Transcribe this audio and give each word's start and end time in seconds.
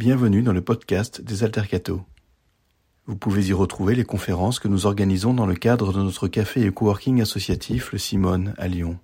Bienvenue 0.00 0.40
dans 0.40 0.54
le 0.54 0.62
podcast 0.62 1.20
des 1.20 1.44
Altercato. 1.44 2.00
Vous 3.04 3.16
pouvez 3.16 3.48
y 3.48 3.52
retrouver 3.52 3.94
les 3.94 4.04
conférences 4.04 4.58
que 4.58 4.66
nous 4.66 4.86
organisons 4.86 5.34
dans 5.34 5.44
le 5.44 5.54
cadre 5.54 5.92
de 5.92 6.02
notre 6.02 6.26
café 6.26 6.64
et 6.64 6.70
coworking 6.70 7.20
associatif 7.20 7.92
Le 7.92 7.98
Simone 7.98 8.54
à 8.56 8.66
Lyon. 8.66 8.98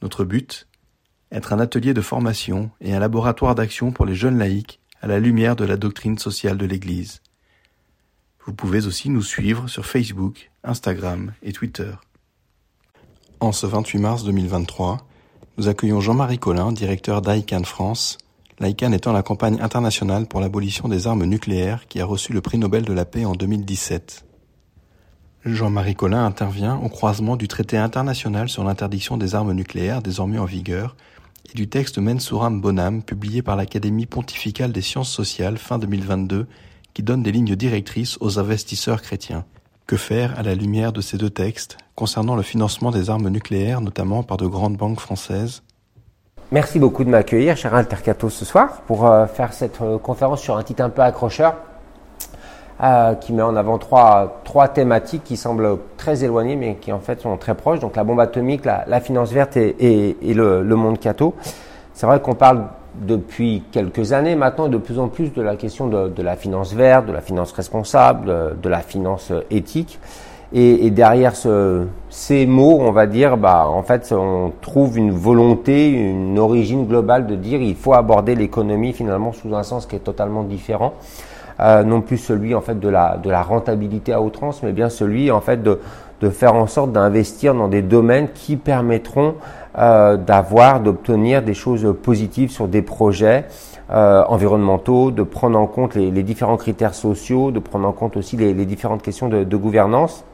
Notre 0.00 0.24
but 0.24 0.68
Être 1.30 1.52
un 1.52 1.60
atelier 1.60 1.92
de 1.92 2.00
formation 2.00 2.70
et 2.80 2.94
un 2.94 2.98
laboratoire 2.98 3.54
d'action 3.54 3.92
pour 3.92 4.06
les 4.06 4.14
jeunes 4.14 4.38
laïcs 4.38 4.80
à 5.02 5.06
la 5.06 5.20
lumière 5.20 5.54
de 5.54 5.66
la 5.66 5.76
doctrine 5.76 6.16
sociale 6.16 6.56
de 6.56 6.64
l'Église. 6.64 7.20
Vous 8.46 8.54
pouvez 8.54 8.86
aussi 8.86 9.10
nous 9.10 9.22
suivre 9.22 9.68
sur 9.68 9.84
Facebook, 9.84 10.50
Instagram 10.64 11.34
et 11.42 11.52
Twitter. 11.52 11.92
En 13.40 13.52
ce 13.52 13.66
28 13.66 13.98
mars 13.98 14.24
2023, 14.24 15.06
nous 15.58 15.68
accueillons 15.68 16.00
Jean-Marie 16.00 16.38
Collin, 16.38 16.72
directeur 16.72 17.20
d'ICANN 17.20 17.66
France, 17.66 18.16
l'ICANN 18.60 18.92
étant 18.92 19.12
la 19.12 19.22
campagne 19.22 19.58
internationale 19.60 20.26
pour 20.26 20.40
l'abolition 20.40 20.86
des 20.88 21.06
armes 21.06 21.24
nucléaires 21.24 21.88
qui 21.88 22.00
a 22.00 22.04
reçu 22.04 22.32
le 22.34 22.42
prix 22.42 22.58
Nobel 22.58 22.84
de 22.84 22.92
la 22.92 23.06
paix 23.06 23.24
en 23.24 23.32
2017. 23.32 24.26
Jean-Marie 25.46 25.94
Collin 25.94 26.26
intervient 26.26 26.76
au 26.76 26.90
croisement 26.90 27.36
du 27.36 27.48
traité 27.48 27.78
international 27.78 28.50
sur 28.50 28.62
l'interdiction 28.62 29.16
des 29.16 29.34
armes 29.34 29.52
nucléaires 29.52 30.02
désormais 30.02 30.38
en 30.38 30.44
vigueur 30.44 30.94
et 31.50 31.56
du 31.56 31.68
texte 31.68 31.98
Mensuram 31.98 32.60
Bonam 32.60 33.02
publié 33.02 33.40
par 33.40 33.56
l'Académie 33.56 34.04
pontificale 34.04 34.72
des 34.72 34.82
sciences 34.82 35.10
sociales 35.10 35.56
fin 35.56 35.78
2022 35.78 36.46
qui 36.92 37.02
donne 37.02 37.22
des 37.22 37.32
lignes 37.32 37.56
directrices 37.56 38.18
aux 38.20 38.38
investisseurs 38.38 39.00
chrétiens. 39.00 39.46
Que 39.86 39.96
faire 39.96 40.38
à 40.38 40.42
la 40.42 40.54
lumière 40.54 40.92
de 40.92 41.00
ces 41.00 41.16
deux 41.16 41.30
textes 41.30 41.78
concernant 41.94 42.36
le 42.36 42.42
financement 42.42 42.90
des 42.90 43.08
armes 43.08 43.28
nucléaires, 43.30 43.80
notamment 43.80 44.22
par 44.22 44.36
de 44.36 44.46
grandes 44.46 44.76
banques 44.76 45.00
françaises? 45.00 45.62
Merci 46.52 46.80
beaucoup 46.80 47.04
de 47.04 47.10
m'accueillir, 47.10 47.56
cher 47.56 47.76
Altercato, 47.76 48.28
ce 48.28 48.44
soir 48.44 48.80
pour 48.88 49.06
euh, 49.06 49.26
faire 49.26 49.52
cette 49.52 49.80
euh, 49.82 49.98
conférence 49.98 50.40
sur 50.40 50.56
un 50.56 50.64
titre 50.64 50.82
un 50.82 50.90
peu 50.90 51.00
accrocheur 51.00 51.54
euh, 52.82 53.14
qui 53.14 53.32
met 53.32 53.42
en 53.42 53.54
avant 53.54 53.78
trois, 53.78 54.40
trois 54.42 54.66
thématiques 54.66 55.22
qui 55.22 55.36
semblent 55.36 55.78
très 55.96 56.24
éloignées 56.24 56.56
mais 56.56 56.74
qui 56.74 56.90
en 56.90 56.98
fait 56.98 57.20
sont 57.20 57.36
très 57.36 57.54
proches. 57.54 57.78
Donc 57.78 57.94
la 57.94 58.02
bombe 58.02 58.18
atomique, 58.18 58.64
la, 58.64 59.00
finance 59.00 59.30
verte 59.30 59.56
et, 59.56 60.16
et, 60.20 60.34
le, 60.34 60.64
le, 60.64 60.74
monde 60.74 60.98
catho. 60.98 61.36
C'est 61.94 62.06
vrai 62.06 62.18
qu'on 62.20 62.34
parle 62.34 62.64
depuis 62.96 63.62
quelques 63.70 64.12
années 64.12 64.34
maintenant 64.34 64.66
de 64.66 64.76
plus 64.76 64.98
en 64.98 65.06
plus 65.06 65.32
de 65.32 65.42
la 65.42 65.54
question 65.54 65.86
de, 65.86 66.08
de 66.08 66.22
la 66.24 66.34
finance 66.34 66.74
verte, 66.74 67.06
de 67.06 67.12
la 67.12 67.20
finance 67.20 67.52
responsable, 67.52 68.26
de, 68.26 68.56
de 68.60 68.68
la 68.68 68.80
finance 68.80 69.30
éthique. 69.52 70.00
Et, 70.52 70.90
derrière 70.90 71.36
ce, 71.36 71.84
ces 72.08 72.44
mots, 72.44 72.78
on 72.80 72.90
va 72.90 73.06
dire, 73.06 73.36
bah, 73.36 73.66
en 73.68 73.82
fait, 73.82 74.12
on 74.12 74.50
trouve 74.60 74.98
une 74.98 75.12
volonté, 75.12 75.90
une 75.90 76.40
origine 76.40 76.86
globale 76.86 77.26
de 77.26 77.36
dire 77.36 77.62
il 77.62 77.76
faut 77.76 77.94
aborder 77.94 78.34
l'économie 78.34 78.92
finalement 78.92 79.32
sous 79.32 79.54
un 79.54 79.62
sens 79.62 79.86
qui 79.86 79.94
est 79.94 80.00
totalement 80.00 80.42
différent. 80.42 80.94
Euh, 81.60 81.82
non 81.84 82.00
plus 82.00 82.16
celui 82.16 82.54
en 82.54 82.62
fait 82.62 82.80
de 82.80 82.88
la, 82.88 83.42
rentabilité 83.42 84.14
à 84.14 84.22
outrance, 84.22 84.62
mais 84.62 84.72
bien 84.72 84.88
celui 84.88 85.30
en 85.30 85.42
fait 85.42 85.62
de, 85.62 85.78
faire 86.30 86.54
en 86.54 86.66
sorte 86.66 86.92
d'investir 86.92 87.54
dans 87.54 87.68
des 87.68 87.82
domaines 87.82 88.28
qui 88.34 88.56
permettront 88.56 89.34
euh, 89.78 90.16
d'avoir, 90.16 90.80
d'obtenir 90.80 91.42
des 91.42 91.52
choses 91.52 91.94
positives 92.02 92.50
sur 92.50 92.66
des 92.66 92.80
projets 92.80 93.44
euh, 93.90 94.22
environnementaux, 94.28 95.10
de 95.10 95.22
prendre 95.22 95.58
en 95.58 95.66
compte 95.66 95.96
les, 95.96 96.22
différents 96.22 96.56
critères 96.56 96.94
sociaux, 96.94 97.50
de 97.50 97.58
prendre 97.58 97.86
en 97.86 97.92
compte 97.92 98.16
aussi 98.16 98.36
les, 98.36 98.54
différentes 98.64 99.02
questions 99.02 99.28
de, 99.28 99.56
gouvernance. 99.56 100.24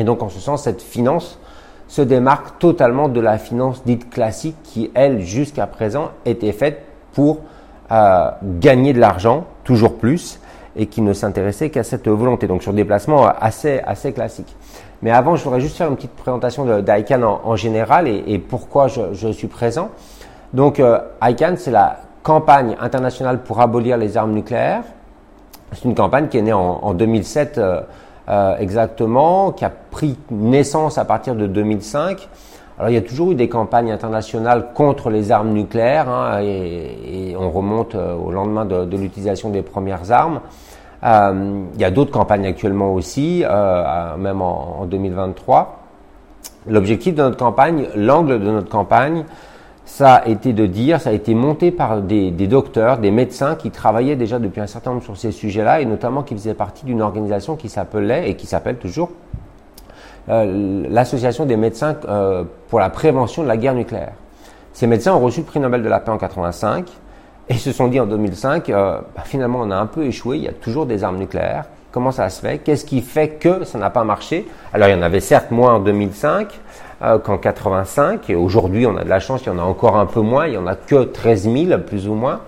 Et 0.00 0.04
donc 0.04 0.22
en 0.22 0.30
ce 0.30 0.40
sens, 0.40 0.62
cette 0.62 0.80
finance 0.80 1.38
se 1.86 2.00
démarque 2.00 2.58
totalement 2.58 3.10
de 3.10 3.20
la 3.20 3.36
finance 3.36 3.84
dite 3.84 4.08
classique 4.08 4.56
qui, 4.64 4.90
elle, 4.94 5.20
jusqu'à 5.20 5.66
présent, 5.66 6.12
était 6.24 6.52
faite 6.52 6.82
pour 7.12 7.40
euh, 7.92 8.30
gagner 8.42 8.94
de 8.94 8.98
l'argent, 8.98 9.44
toujours 9.62 9.98
plus, 9.98 10.40
et 10.74 10.86
qui 10.86 11.02
ne 11.02 11.12
s'intéressait 11.12 11.68
qu'à 11.68 11.82
cette 11.82 12.08
volonté. 12.08 12.46
Donc 12.46 12.62
sur 12.62 12.72
des 12.72 12.86
placements 12.86 13.26
assez, 13.26 13.80
assez 13.80 14.14
classiques. 14.14 14.56
Mais 15.02 15.10
avant, 15.10 15.36
je 15.36 15.44
voudrais 15.44 15.60
juste 15.60 15.76
faire 15.76 15.90
une 15.90 15.96
petite 15.96 16.12
présentation 16.12 16.64
d'ICANN 16.80 17.22
en, 17.22 17.56
général 17.56 18.08
et, 18.08 18.38
pourquoi 18.38 18.88
je, 18.88 19.32
suis 19.32 19.48
présent. 19.48 19.90
Donc 20.54 20.80
euh, 20.80 20.98
ICANN, 21.20 21.58
c'est 21.58 21.70
la 21.70 22.00
campagne 22.22 22.74
internationale 22.80 23.42
pour 23.42 23.60
abolir 23.60 23.98
les 23.98 24.16
armes 24.16 24.32
nucléaires. 24.32 24.84
C'est 25.74 25.84
une 25.84 25.94
campagne 25.94 26.28
qui 26.28 26.38
est 26.38 26.42
née 26.42 26.54
en, 26.54 26.78
en 26.82 26.94
2007 26.94 27.58
euh, 27.58 27.80
euh, 28.28 28.56
exactement, 28.58 29.52
qui 29.52 29.64
a 29.64 29.70
pris 29.70 30.18
naissance 30.30 30.98
à 30.98 31.04
partir 31.04 31.34
de 31.34 31.46
2005. 31.46 32.28
Alors 32.78 32.90
il 32.90 32.94
y 32.94 32.98
a 32.98 33.02
toujours 33.02 33.32
eu 33.32 33.34
des 33.34 33.48
campagnes 33.48 33.90
internationales 33.90 34.68
contre 34.74 35.10
les 35.10 35.32
armes 35.32 35.50
nucléaires 35.50 36.08
hein, 36.08 36.40
et, 36.40 37.34
on 37.38 37.50
remonte 37.50 37.94
euh, 37.94 38.14
au 38.14 38.30
lendemain 38.30 38.64
de, 38.64 38.96
l'utilisation 38.96 39.50
des 39.50 39.62
premières 39.62 40.10
armes. 40.12 40.40
Euh, 41.02 41.64
il 41.74 41.80
y 41.80 41.84
a 41.84 41.90
d'autres 41.90 42.10
campagnes 42.10 42.46
actuellement 42.46 42.92
aussi, 42.92 43.42
même 44.18 44.42
en, 44.42 44.80
en 44.80 44.86
2023. 44.86 45.78
L'objectif 46.68 47.14
de 47.14 47.22
notre 47.22 47.38
campagne, 47.38 47.88
l'angle 47.96 48.38
de 48.38 48.50
notre 48.50 48.68
campagne, 48.68 49.24
ça 49.90 50.14
a 50.14 50.28
été 50.28 50.52
de 50.52 50.66
dire, 50.66 51.00
ça 51.00 51.10
a 51.10 51.12
été 51.12 51.34
monté 51.34 51.72
par 51.72 52.00
des, 52.00 52.30
des, 52.30 52.46
docteurs, 52.46 52.98
des 52.98 53.10
médecins 53.10 53.56
qui 53.56 53.72
travaillaient 53.72 54.16
déjà 54.16 54.38
depuis 54.38 54.60
un 54.60 54.68
certain 54.68 54.92
nombre 54.92 55.02
sur 55.02 55.16
ces 55.16 55.32
sujets-là 55.32 55.80
et 55.80 55.84
notamment 55.84 56.22
qui 56.22 56.34
faisaient 56.34 56.54
partie 56.54 56.86
d'une 56.86 57.02
organisation 57.02 57.56
qui 57.56 57.68
s'appelait 57.68 58.30
et 58.30 58.36
qui 58.36 58.46
s'appelle 58.46 58.76
toujours 58.76 59.10
euh, 60.28 60.86
l'Association 60.88 61.44
des 61.44 61.56
médecins 61.56 61.96
euh, 62.08 62.44
pour 62.68 62.78
la 62.78 62.88
prévention 62.88 63.42
de 63.42 63.48
la 63.48 63.56
guerre 63.56 63.74
nucléaire. 63.74 64.12
Ces 64.72 64.86
médecins 64.86 65.12
ont 65.12 65.20
reçu 65.20 65.40
le 65.40 65.46
prix 65.46 65.58
Nobel 65.58 65.82
de 65.82 65.88
la 65.88 65.98
paix 65.98 66.12
en 66.12 66.18
85 66.18 66.86
et 67.48 67.54
se 67.54 67.72
sont 67.72 67.88
dit 67.88 67.98
en 67.98 68.06
2005, 68.06 68.70
euh, 68.70 69.00
bah, 69.14 69.22
finalement 69.24 69.58
on 69.60 69.72
a 69.72 69.76
un 69.76 69.86
peu 69.86 70.04
échoué, 70.04 70.36
il 70.36 70.44
y 70.44 70.48
a 70.48 70.52
toujours 70.52 70.86
des 70.86 71.02
armes 71.02 71.18
nucléaires. 71.18 71.64
Comment 71.90 72.12
ça 72.12 72.28
se 72.30 72.40
fait? 72.40 72.58
Qu'est-ce 72.58 72.84
qui 72.84 73.02
fait 73.02 73.30
que 73.30 73.64
ça 73.64 73.76
n'a 73.76 73.90
pas 73.90 74.04
marché? 74.04 74.48
Alors 74.72 74.88
il 74.88 74.92
y 74.92 74.94
en 74.94 75.02
avait 75.02 75.20
certes 75.20 75.50
moins 75.50 75.74
en 75.74 75.80
2005 75.80 76.60
euh, 77.02 77.18
qu'en 77.18 77.38
85 77.38 78.28
et 78.30 78.34
aujourd'hui 78.34 78.86
on 78.86 78.96
a 78.96 79.04
de 79.04 79.08
la 79.08 79.20
chance, 79.20 79.42
il 79.44 79.48
y 79.48 79.50
en 79.50 79.58
a 79.58 79.62
encore 79.62 79.96
un 79.96 80.06
peu 80.06 80.20
moins, 80.20 80.46
il 80.46 80.54
y 80.54 80.58
en 80.58 80.66
a 80.66 80.74
que 80.74 81.04
13 81.04 81.50
000 81.50 81.80
plus 81.80 82.08
ou 82.08 82.14
moins. 82.14 82.40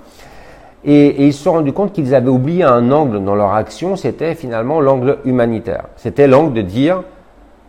Et, 0.84 1.26
ils 1.26 1.32
se 1.32 1.44
sont 1.44 1.52
rendus 1.52 1.72
compte 1.72 1.92
qu'ils 1.92 2.14
avaient 2.14 2.28
oublié 2.28 2.64
un 2.64 2.90
angle 2.90 3.24
dans 3.24 3.34
leur 3.34 3.54
action, 3.54 3.96
c'était 3.96 4.34
finalement 4.34 4.80
l'angle 4.80 5.18
humanitaire. 5.24 5.84
C'était 5.96 6.26
l'angle 6.26 6.54
de 6.54 6.62
dire 6.62 7.02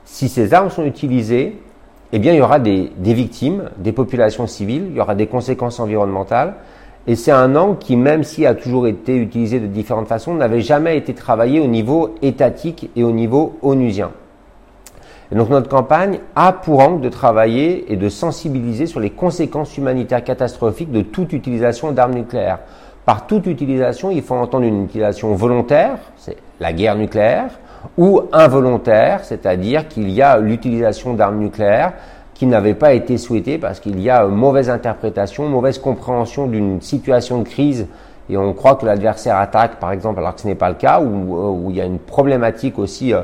si 0.06 0.30
ces 0.30 0.54
armes 0.54 0.70
sont 0.70 0.84
utilisées, 0.84 1.60
eh 2.12 2.20
bien, 2.20 2.34
il 2.34 2.38
y 2.38 2.42
aura 2.42 2.60
des, 2.60 2.92
victimes, 3.00 3.70
des 3.78 3.92
populations 3.92 4.46
civiles, 4.46 4.88
il 4.90 4.96
y 4.96 5.02
aura 5.02 5.16
des 5.16 5.28
conséquences 5.28 5.80
environnementales. 5.80 6.54
Et 7.08 7.16
c'est 7.16 7.32
un 7.32 7.56
angle 7.56 7.80
qui, 7.80 7.96
même 7.96 8.24
s'il 8.24 8.46
a 8.46 8.54
toujours 8.54 8.88
été 8.88 9.16
utilisé 9.16 9.60
de 9.60 9.68
différentes 9.68 10.08
façons, 10.08 10.34
n'avait 10.34 10.62
jamais 10.62 10.98
été 10.98 11.14
travaillé 11.14 11.60
au 11.60 11.68
niveau 11.68 12.16
étatique 12.22 12.90
et 12.96 13.04
au 13.04 13.12
niveau 13.12 13.58
onusien. 13.62 14.12
Donc 15.34 15.50
notre 15.50 15.70
campagne 15.70 16.20
a 16.36 16.52
pour 16.52 16.80
angle 16.80 17.02
de 17.02 17.10
travailler 17.10 17.92
et 17.92 17.96
de 17.96 18.10
sensibiliser 18.10 18.86
sur 18.86 19.00
les 19.00 19.10
conséquences 19.10 19.78
humanitaires 19.78 20.24
catastrophiques 20.24 20.92
de 20.92 21.02
toute 21.02 21.34
utilisation 21.34 21.92
d'armes 21.92 22.14
nucléaires. 22.14 22.60
Par 23.06 23.26
toute 23.28 23.48
utilisation, 23.48 24.12
il 24.12 24.22
faut 24.22 24.36
entendre 24.36 24.66
une 24.66 24.86
utilisation 24.86 25.34
volontaire, 25.34 25.98
c'est 26.18 26.38
la 26.60 26.72
guerre 26.72 26.96
nucléaire, 26.96 27.50
ou 27.98 28.22
involontaire, 28.32 29.24
c'est-à-dire 29.24 29.88
qu'il 29.88 30.10
y 30.10 30.22
a 30.22 30.38
l'utilisation 30.38 31.14
d'armes 31.14 31.40
nucléaires 31.40 31.94
qui 32.34 32.46
n'avaient 32.46 32.74
pas 32.74 32.94
été 32.94 33.18
souhaitées 33.18 33.58
parce 33.58 33.80
qu'il 33.80 34.00
y 34.00 34.10
a 34.10 34.26
mauvaise 34.26 34.70
interprétation, 34.70 35.48
mauvaise 35.50 35.80
compréhension 35.80 36.48
d'une 36.48 36.82
situation 36.82 37.40
de 37.40 37.48
crise 37.48 37.88
et 38.30 38.38
on 38.38 38.54
croit 38.54 38.76
que 38.76 38.86
l'adversaire 38.86 39.38
attaque 39.38 39.80
par 39.80 39.92
exemple 39.92 40.20
alors 40.20 40.36
que 40.36 40.42
ce 40.42 40.48
n'est 40.48 40.56
pas 40.56 40.70
le 40.70 40.76
cas, 40.76 41.02
ou 41.02 41.68
euh, 41.68 41.72
il 41.72 41.76
y 41.76 41.82
a 41.82 41.86
une 41.86 42.00
problématique 42.00 42.80
aussi, 42.80 43.14
euh, 43.14 43.22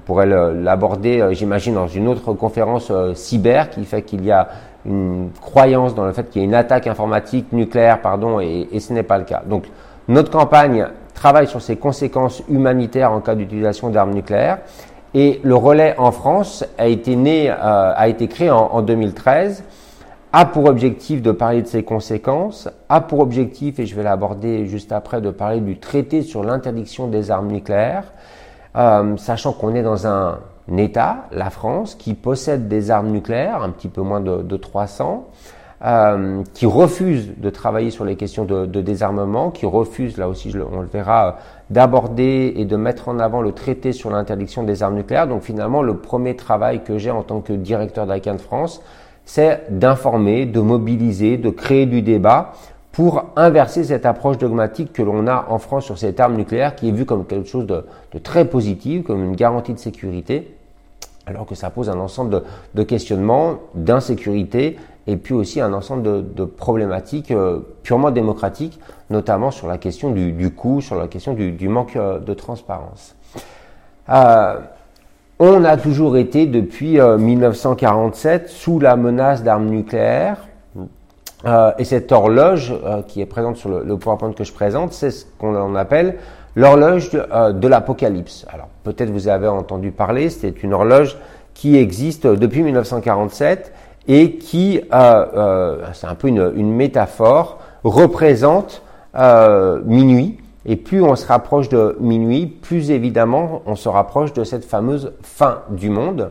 on 0.00 0.06
pourrait 0.06 0.26
l'aborder 0.26 1.20
euh, 1.20 1.32
j'imagine 1.32 1.74
dans 1.74 1.88
une 1.88 2.08
autre 2.08 2.32
conférence 2.32 2.90
cyber 3.14 3.70
qui 3.70 3.84
fait 3.84 4.02
qu'il 4.02 4.24
y 4.24 4.32
a 4.32 4.48
une 4.86 5.30
croyance 5.40 5.94
dans 5.94 6.04
le 6.04 6.12
fait 6.12 6.28
qu'il 6.30 6.40
y 6.40 6.44
a 6.44 6.48
une 6.48 6.54
attaque 6.54 6.86
informatique 6.86 7.52
nucléaire, 7.52 8.00
pardon, 8.00 8.40
et, 8.40 8.68
ce 8.78 8.92
n'est 8.92 9.02
pas 9.02 9.18
le 9.18 9.24
cas. 9.24 9.42
Donc 9.46 9.64
notre 10.08 10.30
campagne 10.30 10.86
travaille 11.14 11.46
sur 11.46 11.60
ces 11.60 11.76
conséquences 11.76 12.42
humanitaires 12.48 13.12
en 13.12 13.20
cas 13.20 13.34
d'utilisation 13.34 13.90
d'armes 13.90 14.14
nucléaires. 14.14 14.58
Et 15.12 15.40
le 15.42 15.56
relais 15.56 15.96
en 15.98 16.12
France 16.12 16.64
a 16.78 16.86
été 16.86 17.16
euh, 17.18 18.26
créé 18.30 18.50
en, 18.50 18.70
en, 18.72 18.82
2013, 18.82 19.64
a 20.32 20.44
pour 20.44 20.66
objectif 20.66 21.20
de 21.20 21.32
parler 21.32 21.62
de 21.62 21.66
ces 21.66 21.82
conséquences, 21.82 22.68
a 22.88 23.00
pour 23.00 23.18
objectif, 23.18 23.80
et 23.80 23.86
je 23.86 23.96
vais 23.96 24.04
l'aborder 24.04 24.66
juste 24.66 24.92
après, 24.92 25.20
de 25.20 25.30
parler 25.30 25.60
du 25.60 25.78
traité 25.78 26.22
sur 26.22 26.44
l'interdiction 26.44 27.08
des 27.08 27.32
armes 27.32 27.48
nucléaires, 27.48 28.04
euh, 28.76 29.16
sachant 29.16 29.52
qu'on 29.52 29.74
est 29.74 29.82
dans 29.82 30.06
un, 30.06 30.38
État, 30.76 31.24
la 31.32 31.50
France, 31.50 31.96
qui 31.96 32.14
possède 32.14 32.68
des 32.68 32.92
armes 32.92 33.08
nucléaires, 33.08 33.62
un 33.62 33.70
petit 33.70 33.88
peu 33.88 34.02
moins 34.02 34.20
de, 34.20 34.42
de 34.42 34.56
300, 34.56 35.26
euh, 35.82 36.42
qui 36.52 36.66
refuse 36.66 37.32
de 37.38 37.48
travailler 37.48 37.90
sur 37.90 38.04
les 38.04 38.14
questions 38.14 38.44
de, 38.44 38.66
désarmement, 38.66 39.50
qui 39.50 39.64
refuse, 39.64 40.18
là 40.18 40.28
aussi 40.28 40.54
on 40.72 40.80
le 40.80 40.86
verra, 40.86 41.38
d'aborder 41.70 42.52
et 42.54 42.66
de 42.66 42.76
mettre 42.76 43.08
en 43.08 43.18
avant 43.18 43.40
le 43.40 43.52
traité 43.52 43.92
sur 43.92 44.10
l'interdiction 44.10 44.62
des 44.62 44.82
armes 44.82 44.96
nucléaires. 44.96 45.26
Donc 45.26 45.40
finalement, 45.40 45.82
le 45.82 45.96
premier 45.96 46.36
travail 46.36 46.84
que 46.84 46.98
j'ai 46.98 47.10
en 47.10 47.22
tant 47.22 47.40
que 47.40 47.54
directeur 47.54 48.06
d'ICANN 48.06 48.38
France, 48.38 48.82
c'est 49.24 49.66
d'informer, 49.70 50.44
de 50.44 50.60
mobiliser, 50.60 51.38
de 51.38 51.48
créer 51.48 51.86
du 51.86 52.02
débat 52.02 52.52
pour 52.92 53.26
inverser 53.36 53.84
cette 53.84 54.04
approche 54.04 54.38
dogmatique 54.38 54.92
que 54.92 55.02
l'on 55.02 55.26
a 55.26 55.46
en 55.48 55.58
France 55.58 55.84
sur 55.84 55.98
cette 55.98 56.18
arme 56.18 56.34
nucléaire 56.34 56.74
qui 56.74 56.88
est 56.88 56.92
vue 56.92 57.06
comme 57.06 57.24
quelque 57.24 57.48
chose 57.48 57.66
de, 57.66 57.84
très 58.22 58.44
positif, 58.44 59.04
comme 59.04 59.22
une 59.22 59.36
garantie 59.36 59.72
de 59.72 59.78
sécurité, 59.78 60.56
alors 61.26 61.46
que 61.46 61.54
ça 61.54 61.70
pose 61.70 61.88
un 61.88 61.98
ensemble 62.00 62.42
de, 62.74 62.82
questionnements, 62.82 63.58
d'insécurité 63.74 64.76
et 65.06 65.16
puis 65.16 65.34
aussi 65.34 65.60
un 65.60 65.72
ensemble 65.72 66.34
de, 66.34 66.44
problématiques 66.44 67.30
euh, 67.30 67.60
purement 67.82 68.10
démocratiques, 68.10 68.80
notamment 69.08 69.50
sur 69.50 69.66
la 69.66 69.78
question 69.78 70.10
du, 70.10 70.50
coût, 70.50 70.80
sur 70.80 70.96
la 70.96 71.06
question 71.06 71.34
du, 71.34 71.68
manque 71.68 71.96
euh, 71.96 72.18
de 72.18 72.34
transparence. 72.34 73.14
Euh, 74.08 74.58
on 75.38 75.64
a 75.64 75.76
toujours 75.76 76.18
été 76.18 76.44
depuis 76.46 76.98
1947 77.00 78.48
sous 78.48 78.78
la 78.78 78.96
menace 78.96 79.42
d'armes 79.42 79.70
nucléaires 79.70 80.49
euh, 81.46 81.72
et 81.78 81.84
cette 81.84 82.12
horloge 82.12 82.74
euh, 82.84 83.02
qui 83.02 83.20
est 83.20 83.26
présente 83.26 83.56
sur 83.56 83.70
le, 83.70 83.96
PowerPoint 83.96 84.32
que 84.32 84.44
je 84.44 84.52
présente, 84.52 84.92
c'est 84.92 85.10
ce 85.10 85.24
qu'on 85.38 85.74
appelle 85.74 86.16
l'horloge 86.54 87.10
de, 87.10 87.22
euh, 87.32 87.52
de 87.52 87.66
l'apocalypse. 87.66 88.46
Alors 88.52 88.68
peut-être 88.84 89.10
vous 89.10 89.28
avez 89.28 89.48
entendu 89.48 89.90
parler, 89.90 90.28
c'est 90.28 90.62
une 90.62 90.74
horloge 90.74 91.16
qui 91.54 91.76
existe 91.76 92.26
depuis 92.26 92.62
1947 92.62 93.72
et 94.08 94.36
qui, 94.36 94.80
c'est 94.90 96.06
un 96.06 96.14
peu 96.18 96.28
une, 96.28 96.74
métaphore, 96.74 97.58
représente 97.84 98.82
minuit. 99.84 100.38
Et 100.64 100.76
plus 100.76 101.02
on 101.02 101.16
se 101.16 101.26
rapproche 101.26 101.68
de 101.68 101.96
minuit, 102.00 102.46
plus 102.46 102.90
évidemment 102.90 103.62
on 103.66 103.76
se 103.76 103.88
rapproche 103.88 104.32
de 104.32 104.42
cette 104.42 104.64
fameuse 104.64 105.12
fin 105.22 105.62
du 105.70 105.90
monde. 105.90 106.30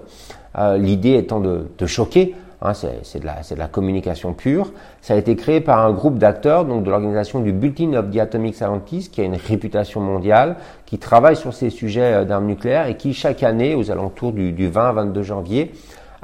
L'idée 0.77 1.13
étant 1.13 1.39
de 1.39 1.85
choquer 1.85 2.35
Hein, 2.61 2.73
c'est 2.73 3.19
de, 3.19 3.59
la 3.59 3.67
communication 3.67 4.33
pure. 4.33 4.73
Ça 5.01 5.13
a 5.13 5.17
été 5.17 5.37
créé 5.37 5.61
par 5.61 5.79
un 5.79 5.91
groupe 5.91 6.17
d'acteurs, 6.17 6.65
donc 6.65 6.83
de 6.83 6.89
l'organisation 6.89 7.39
du 7.39 7.53
Bulletin 7.53 7.93
of 7.93 8.11
the 8.11 8.17
Atomic 8.17 8.55
Scientists, 8.55 9.13
qui 9.13 9.21
a 9.21 9.23
une 9.23 9.37
réputation 9.37 10.01
mondiale, 10.01 10.57
qui 10.85 10.97
travaille 10.97 11.37
sur 11.37 11.53
ces 11.53 11.69
sujets 11.69 12.13
euh, 12.13 12.25
d'armes 12.25 12.47
nucléaires 12.47 12.87
et 12.87 12.97
qui 12.97 13.13
chaque 13.13 13.43
année, 13.43 13.75
aux 13.75 13.91
alentours 13.91 14.33
du, 14.33 14.69
20-22 14.69 15.21
janvier, 15.21 15.71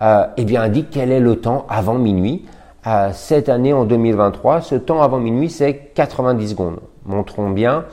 euh, 0.01 0.25
eh 0.35 0.43
bien 0.43 0.61
indique 0.61 0.87
quel 0.91 1.09
est 1.11 1.21
le 1.21 1.37
temps 1.37 1.65
avant 1.69 1.95
minuit. 1.95 2.45
Euh, 2.85 3.11
cette 3.13 3.47
année, 3.47 3.71
en 3.71 3.85
2023, 3.85 4.59
ce 4.59 4.75
temps 4.75 5.01
avant 5.01 5.19
minuit, 5.19 5.49
c'est 5.49 5.91
90 5.93 6.49
secondes. 6.49 6.79
Montrons 7.05 7.49
bien 7.49 7.85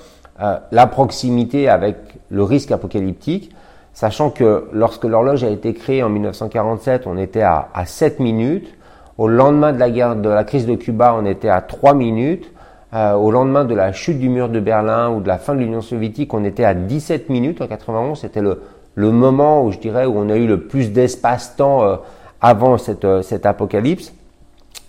la 0.73 0.89
proximité 0.89 1.69
avec 1.69 1.97
le 2.29 2.43
risque 2.43 2.73
apocalyptique 2.73 3.53
sachant 3.95 4.31
que 4.31 4.69
lorsque 4.73 5.05
l'horloge 5.05 5.45
a 5.45 5.51
été 5.51 5.75
créée 5.75 6.03
en 6.03 6.09
1947, 6.09 7.07
on 7.07 7.19
était 7.19 7.43
à, 7.43 7.69
7 7.85 8.21
minutes. 8.21 8.75
Au 9.19 9.29
lendemain 9.29 9.73
de 9.73 9.79
la 9.79 9.91
guerre, 9.91 10.17
de 10.17 10.29
la 10.29 10.45
crise 10.45 10.67
de 10.67 10.75
Cuba, 10.75 11.15
on 11.19 11.27
était 11.27 11.49
à 11.49 11.61
3 11.61 11.95
minutes. 11.95 12.51
Euh, 12.95 13.15
au 13.15 13.31
lendemain 13.31 13.65
de 13.65 13.75
la 13.75 13.93
chute 13.93 14.19
du 14.19 14.29
mur 14.29 14.49
de 14.51 14.61
Berlin 14.61 15.11
ou 15.11 15.21
de 15.21 15.29
la 15.29 15.39
fin 15.39 15.55
de 15.55 15.61
l'Union 15.61 15.81
soviétique, 15.81 16.35
on 16.35 16.45
était 16.45 16.65
à 16.65 16.75
17 16.75 17.29
minutes 17.31 17.61
en 17.61 17.67
91. 17.67 18.19
C'était 18.19 18.43
le, 18.43 18.61
moment 18.97 19.65
où 19.65 19.73
je 19.73 19.79
dirais 19.79 20.05
où 20.05 20.15
on 20.17 20.29
a 20.29 20.37
eu 20.37 20.47
le 20.47 20.63
plus 20.63 20.93
d'espace-temps 20.93 21.85
euh, 21.85 21.97
avant 22.41 22.77
cette, 22.79 23.05
euh, 23.05 23.23
cet 23.23 23.47
apocalypse. 23.47 24.13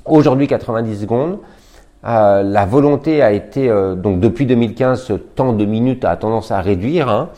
Aujourd'hui, 0.05 0.47
90 0.47 0.99
secondes. 0.99 1.39
la 2.03 2.65
volonté 2.65 3.21
a 3.21 3.31
été 3.31 3.69
donc 3.95 4.19
depuis 4.19 4.45
2015, 4.45 5.01
ce 5.01 5.13
temps 5.13 5.53
de 5.53 5.63
minutes 5.63 6.03
a 6.03 6.17
tendance 6.17 6.51
à 6.51 6.59
réduire. 6.59 7.07
Hein. 7.07 7.29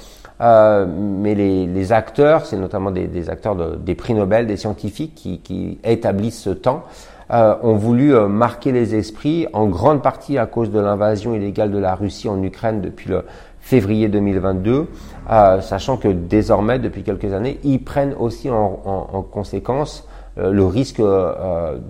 Euh, 0.42 0.86
mais 0.88 1.34
les, 1.36 1.66
les 1.66 1.92
acteurs, 1.92 2.46
c'est 2.46 2.58
notamment 2.58 2.92
des, 2.92 3.30
acteurs 3.30 3.56
de, 3.56 3.76
des 3.76 3.96
prix 3.96 4.14
Nobel, 4.14 4.48
des 4.48 4.58
scientifiques 4.58 5.16
qui, 5.16 5.80
établissent 5.84 6.42
ce 6.42 6.50
temps, 6.50 6.84
euh, 7.32 7.56
ont 7.64 7.76
voulu 7.76 8.14
euh, 8.14 8.28
marquer 8.28 8.72
les 8.72 8.96
esprits, 8.96 9.48
en 9.54 9.66
grande 9.68 10.02
partie 10.02 10.38
à 10.38 10.46
cause 10.46 10.72
de 10.72 10.80
l'invasion 10.80 11.34
illégale 11.34 11.72
de 11.72 11.78
la 11.78 11.96
Russie 11.96 12.30
en 12.30 12.42
Ukraine 12.44 12.82
depuis 12.82 13.10
le 13.10 13.24
février 13.62 14.10
2022, 14.10 14.88
euh, 15.32 15.62
sachant 15.62 15.98
que 15.98 16.10
désormais, 16.10 16.80
depuis 16.80 17.04
quelques 17.04 17.34
années, 17.34 17.60
ils 17.64 17.84
prennent 17.84 18.14
aussi 18.20 18.50
en, 18.50 18.80
en, 18.86 19.10
en 19.14 19.22
conséquence 19.24 20.08
euh, 20.38 20.52
le 20.52 20.66
risque 20.66 21.02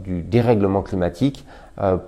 du 0.04 0.22
dérèglement 0.22 0.84
climatique 0.84 1.46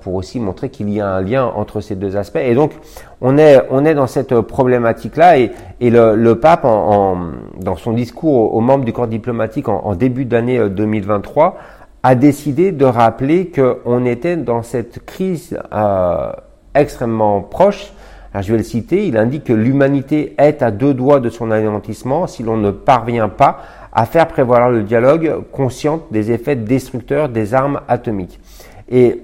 pour 0.01 0.15
aussi 0.15 0.39
montrer 0.39 0.69
qu'il 0.69 0.89
y 0.89 1.01
a 1.01 1.07
un 1.15 1.21
lien 1.21 1.45
entre 1.45 1.81
ces 1.81 1.95
deux 1.95 2.15
aspects. 2.15 2.39
Et 2.41 2.55
donc, 2.55 2.71
on 3.19 3.37
est, 3.37 3.61
on 3.69 3.83
est 3.83 3.95
dans 3.95 4.07
cette 4.07 4.39
problématique-là. 4.39 5.39
Et, 5.39 5.51
et 5.81 5.89
le, 5.89 6.15
le, 6.15 6.39
pape, 6.39 6.63
en, 6.63 7.17
dans 7.59 7.75
son 7.75 7.91
discours 7.91 8.53
aux, 8.55 8.61
membres 8.61 8.85
du 8.85 8.93
corps 8.93 9.07
diplomatique 9.07 9.67
en, 9.67 9.95
début 9.95 10.25
d'année 10.25 10.69
2023, 10.69 11.45
euh, 11.45 11.61
a 12.03 12.15
décidé 12.15 12.71
de 12.71 12.85
rappeler 12.85 13.51
qu'on 13.51 14.05
était 14.05 14.37
dans 14.37 14.63
cette 14.63 15.05
crise 15.05 15.59
euh, 15.73 16.31
extrêmement 16.73 17.41
proche. 17.41 17.91
Alors, 18.33 18.43
je 18.43 18.51
vais 18.51 18.59
le 18.59 18.63
citer. 18.63 19.05
Il 19.07 19.17
indique 19.17 19.45
que 19.45 19.53
l'humanité 19.53 20.33
est 20.37 20.61
à 20.61 20.71
deux 20.71 20.93
doigts 20.93 21.19
de 21.19 21.29
son 21.29 21.51
anéantissement 21.51 22.27
si 22.27 22.43
l'on 22.43 22.55
ne 22.55 22.71
parvient 22.71 23.29
pas 23.29 23.59
à 23.91 24.05
faire 24.05 24.27
prévoir 24.27 24.69
le 24.69 24.83
dialogue 24.83 25.41
conscient 25.51 26.03
des 26.11 26.31
effets 26.31 26.55
destructeurs 26.55 27.29
des 27.29 27.53
armes 27.53 27.81
atomiques. 27.87 28.39
Et 28.89 29.23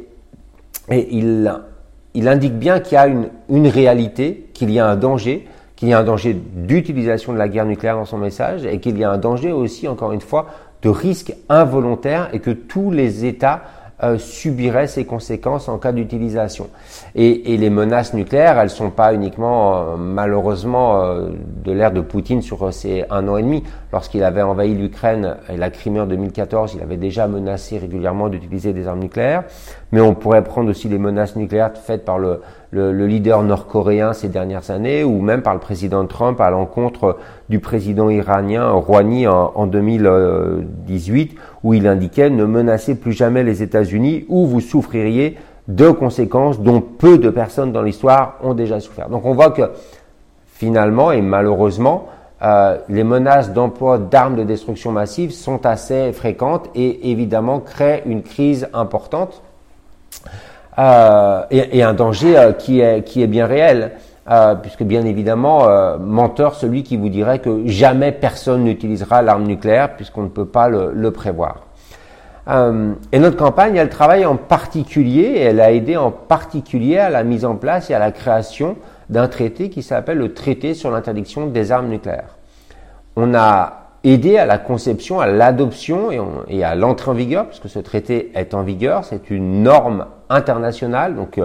et 0.90 1.08
il, 1.16 2.28
indique 2.28 2.58
bien 2.58 2.80
qu'il 2.80 2.96
y 2.96 2.98
a 2.98 3.08
une, 3.08 3.30
une 3.50 3.68
réalité, 3.68 4.50
qu'il 4.54 4.72
y 4.72 4.80
a 4.80 4.88
un 4.88 4.96
danger, 4.96 5.48
qu'il 5.76 5.90
y 5.90 5.94
a 5.94 6.00
un 6.00 6.04
danger 6.04 6.34
d'utilisation 6.34 7.34
de 7.34 7.38
la 7.38 7.48
guerre 7.48 7.66
nucléaire 7.66 7.96
dans 7.96 8.06
son 8.06 8.18
message 8.18 8.66
et 8.66 8.80
qu'il 8.80 8.98
y 8.98 9.04
a 9.04 9.12
un 9.12 9.18
danger 9.18 9.52
aussi, 9.52 9.88
encore 9.88 10.12
une 10.12 10.22
fois, 10.22 10.48
de 10.82 10.90
risque 10.90 11.34
involontaire 11.50 12.30
et 12.34 12.40
que 12.40 12.52
tous 12.52 12.92
les 12.92 13.26
États 13.26 13.64
euh, 14.04 14.18
subirait 14.18 14.88
ces 14.88 15.06
conséquences 15.06 15.70
en 15.70 15.78
cas 15.78 15.94
d'utilisation. 15.94 16.68
Et, 17.16 17.54
et, 17.54 17.58
les 17.58 17.70
menaces 17.70 18.14
nucléaires, 18.14 18.60
elles 18.60 18.70
sont 18.70 18.90
pas 18.90 19.14
uniquement 19.14 19.78
euh, 19.78 19.96
malheureusement 19.98 21.02
euh, 21.02 21.30
de 21.64 21.72
l'ère 21.72 21.94
de 21.94 22.02
Poutine 22.02 22.42
sur 22.42 22.74
ces 22.74 23.06
un 23.10 23.28
an 23.30 23.38
et 23.38 23.44
demi. 23.44 23.64
Lorsqu'il 23.94 24.24
avait 24.24 24.42
envahi 24.42 24.76
l'Ukraine 24.76 25.38
et 25.48 25.56
la 25.56 25.70
Crimée 25.70 26.02
en 26.02 26.06
2014, 26.06 26.74
il 26.76 26.82
avait 26.82 26.98
déjà 26.98 27.28
menacé 27.28 27.78
régulièrement 27.78 28.28
d'utiliser 28.28 28.74
des 28.74 28.88
armes 28.88 29.00
nucléaires. 29.00 29.44
Mais 29.94 30.02
on 30.02 30.16
pourrait 30.16 30.44
prendre 30.44 30.70
aussi 30.70 30.90
les 30.90 30.98
menaces 30.98 31.38
nucléaires 31.38 31.72
faites 31.74 32.04
par 32.04 32.20
le, 32.20 32.42
le, 32.74 32.92
le 32.92 33.08
leader 33.08 33.44
nord-coréen 33.44 34.14
ces 34.14 34.30
dernières 34.30 34.72
années, 34.72 35.04
ou 35.04 35.22
même 35.22 35.44
par 35.44 35.54
le 35.54 35.60
président 35.60 36.06
Trump 36.08 36.42
à 36.42 36.50
l'encontre 36.50 37.18
du 37.50 37.60
président 37.60 38.10
iranien 38.10 38.72
Rouhani 38.72 39.28
en, 39.28 39.52
en 39.54 39.68
2018 39.68 41.36
où 41.64 41.74
il 41.74 41.88
indiquait 41.88 42.30
ne 42.30 42.46
menacez 42.46 42.96
plus 42.96 43.14
jamais 43.14 43.44
les 43.44 43.62
États-Unis 43.62 44.26
ou 44.28 44.48
vous 44.48 44.60
souffririez 44.60 45.38
de 45.68 45.92
conséquences 45.92 46.60
dont 46.60 46.82
peu 46.82 47.18
de 47.18 47.30
personnes 47.30 47.72
dans 47.72 47.84
l'histoire 47.84 48.38
ont 48.44 48.54
déjà 48.54 48.80
souffert. 48.80 49.10
Donc 49.10 49.26
on 49.26 49.34
voit 49.34 49.52
que 49.52 49.72
finalement 50.48 51.12
et 51.12 51.22
malheureusement, 51.22 52.08
euh, 52.42 52.78
les 52.90 53.04
menaces 53.04 53.54
d'emploi 53.54 53.98
d'armes 53.98 54.36
de 54.36 54.44
destruction 54.44 54.92
massive 54.92 55.32
sont 55.32 55.66
assez 55.66 56.12
fréquentes 56.12 56.70
et 56.76 57.12
évidemment 57.12 57.60
créent 57.60 58.04
une 58.06 58.24
crise 58.24 58.68
importante 58.74 59.42
euh, 60.80 61.44
et, 61.52 61.84
un 61.84 61.94
danger 61.94 62.38
euh, 62.38 62.52
qui, 62.52 62.80
est, 62.80 63.04
qui 63.04 63.22
est 63.22 63.28
bien 63.28 63.46
réel. 63.46 63.92
Euh, 64.32 64.56
puisque 64.56 64.84
bien 64.84 65.04
évidemment, 65.04 65.68
menteur 66.00 66.56
celui 66.56 66.84
qui 66.84 66.96
vous 66.96 67.10
dirait 67.10 67.40
que 67.40 67.68
jamais 67.68 68.14
personne 68.14 68.64
n'utilisera 68.64 69.22
l'arme 69.22 69.44
nucléaire, 69.44 69.98
puisqu'on 69.98 70.24
ne 70.24 70.30
peut 70.30 70.46
pas 70.46 70.70
le, 70.70 71.12
prévoir. 71.12 71.64
Et 72.48 73.20
notre 73.20 73.36
campagne, 73.36 73.76
elle 73.76 73.90
travaille 73.90 74.26
en 74.26 74.38
particulier, 74.38 75.40
elle 75.40 75.60
a 75.60 75.74
aidé 75.74 75.98
en 75.98 76.10
particulier 76.10 77.00
à 77.00 77.10
la 77.10 77.26
mise 77.26 77.44
en 77.44 77.56
place 77.56 77.90
et 77.90 77.94
à 77.94 78.00
la 78.00 78.14
création 78.14 78.78
d'un 79.10 79.28
traité 79.28 79.70
qui 79.70 79.84
s'appelle 79.84 80.20
le 80.20 80.34
traité 80.34 80.74
sur 80.74 80.90
l'interdiction 80.90 81.48
des 81.48 81.74
armes 81.74 81.90
nucléaires. 81.90 82.38
On 83.18 83.34
a 83.34 83.84
aidé 84.04 84.38
à 84.38 84.46
la 84.46 84.58
conception, 84.58 85.20
à 85.20 85.28
l'adoption 85.28 86.10
et, 86.48 86.64
à 86.64 86.76
l'entrée 86.76 87.12
en 87.12 87.14
vigueur, 87.14 87.48
puisque 87.48 87.70
ce 87.70 87.80
traité 87.80 88.32
est 88.36 88.54
en 88.54 88.64
vigueur, 88.64 89.06
c'est 89.06 89.30
une 89.30 89.64
norme 89.64 90.06
internationale. 90.34 91.16
Donc 91.16 91.40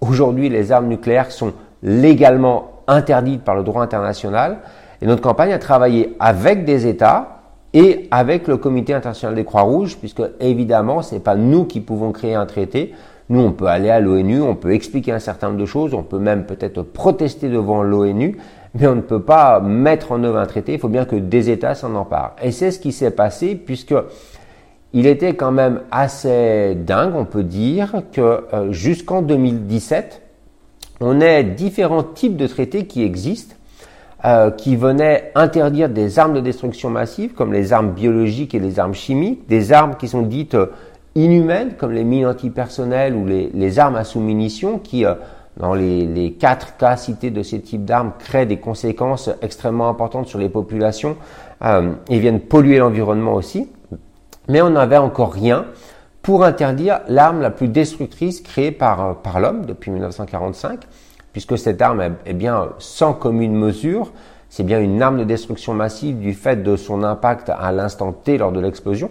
aujourd'hui, 0.00 0.48
les 0.48 0.72
armes 0.72 0.88
nucléaires 0.88 1.30
sont 1.30 1.52
légalement 1.82 2.82
interdite 2.86 3.42
par 3.42 3.54
le 3.54 3.62
droit 3.62 3.82
international. 3.82 4.58
Et 5.00 5.06
notre 5.06 5.22
campagne 5.22 5.52
a 5.52 5.58
travaillé 5.58 6.14
avec 6.20 6.64
des 6.64 6.86
États 6.86 7.40
et 7.74 8.08
avec 8.10 8.48
le 8.48 8.56
Comité 8.56 8.94
international 8.94 9.34
des 9.34 9.44
Croix-Rouges, 9.44 9.96
puisque 9.96 10.22
évidemment, 10.40 11.02
ce 11.02 11.14
n'est 11.14 11.20
pas 11.20 11.34
nous 11.34 11.64
qui 11.64 11.80
pouvons 11.80 12.12
créer 12.12 12.34
un 12.34 12.46
traité. 12.46 12.94
Nous, 13.28 13.40
on 13.40 13.52
peut 13.52 13.66
aller 13.66 13.88
à 13.88 13.98
l'ONU, 13.98 14.42
on 14.42 14.54
peut 14.54 14.72
expliquer 14.74 15.12
un 15.12 15.18
certain 15.18 15.48
nombre 15.48 15.60
de 15.60 15.66
choses, 15.66 15.94
on 15.94 16.02
peut 16.02 16.18
même 16.18 16.44
peut-être 16.44 16.82
protester 16.82 17.48
devant 17.48 17.82
l'ONU, 17.82 18.36
mais 18.74 18.86
on 18.86 18.94
ne 18.94 19.00
peut 19.00 19.22
pas 19.22 19.60
mettre 19.60 20.12
en 20.12 20.22
œuvre 20.22 20.38
un 20.38 20.46
traité. 20.46 20.74
Il 20.74 20.78
faut 20.78 20.88
bien 20.88 21.04
que 21.04 21.16
des 21.16 21.50
États 21.50 21.74
s'en 21.74 21.94
emparent. 21.94 22.36
Et 22.42 22.52
c'est 22.52 22.70
ce 22.70 22.78
qui 22.78 22.92
s'est 22.92 23.10
passé, 23.10 23.54
puisque 23.54 23.94
il 24.94 25.06
était 25.06 25.34
quand 25.34 25.52
même 25.52 25.80
assez 25.90 26.74
dingue, 26.74 27.14
on 27.16 27.24
peut 27.24 27.44
dire, 27.44 28.02
que 28.12 28.44
euh, 28.52 28.72
jusqu'en 28.72 29.22
2017, 29.22 30.20
on 31.00 31.20
a 31.20 31.42
différents 31.42 32.02
types 32.02 32.36
de 32.36 32.46
traités 32.46 32.86
qui 32.86 33.02
existent, 33.02 33.56
euh, 34.24 34.50
qui 34.50 34.76
venaient 34.76 35.32
interdire 35.34 35.88
des 35.88 36.18
armes 36.18 36.34
de 36.34 36.40
destruction 36.40 36.90
massive, 36.90 37.32
comme 37.32 37.52
les 37.52 37.72
armes 37.72 37.92
biologiques 37.92 38.54
et 38.54 38.60
les 38.60 38.78
armes 38.78 38.94
chimiques, 38.94 39.48
des 39.48 39.72
armes 39.72 39.96
qui 39.96 40.08
sont 40.08 40.22
dites 40.22 40.54
euh, 40.54 40.66
inhumaines, 41.14 41.72
comme 41.78 41.92
les 41.92 42.04
mines 42.04 42.26
antipersonnelles 42.26 43.14
ou 43.14 43.26
les, 43.26 43.78
armes 43.78 43.96
à 43.96 44.04
sous-munitions, 44.04 44.78
qui, 44.78 45.04
dans 45.58 45.74
les, 45.74 46.36
quatre 46.38 46.76
cas 46.78 46.96
cités 46.96 47.30
de 47.30 47.42
ces 47.42 47.60
types 47.60 47.84
d'armes, 47.84 48.12
créent 48.18 48.46
des 48.46 48.56
conséquences 48.58 49.28
extrêmement 49.42 49.90
importantes 49.90 50.28
sur 50.28 50.38
les 50.38 50.48
populations 50.48 51.16
et 52.08 52.18
viennent 52.18 52.40
polluer 52.40 52.78
l'environnement 52.78 53.34
aussi. 53.34 53.68
Mais 54.52 54.60
on 54.60 54.68
n'avait 54.68 54.98
encore 54.98 55.32
rien 55.32 55.64
pour 56.20 56.44
interdire 56.44 57.00
l'arme 57.08 57.40
la 57.40 57.48
plus 57.48 57.68
destructrice 57.68 58.42
créée 58.42 58.70
par, 58.70 59.16
par 59.22 59.40
l'homme 59.40 59.64
depuis 59.64 59.90
1945, 59.90 60.80
puisque 61.32 61.56
cette 61.56 61.80
arme 61.80 62.16
est 62.26 62.34
bien 62.34 62.68
sans 62.78 63.14
commune 63.14 63.54
mesure. 63.54 64.12
C'est 64.50 64.62
bien 64.62 64.78
une 64.78 65.00
arme 65.00 65.16
de 65.16 65.24
destruction 65.24 65.72
massive 65.72 66.18
du 66.18 66.34
fait 66.34 66.62
de 66.62 66.76
son 66.76 67.02
impact 67.02 67.48
à 67.48 67.72
l'instant 67.72 68.12
T 68.12 68.36
lors 68.36 68.52
de 68.52 68.60
l'explosion, 68.60 69.10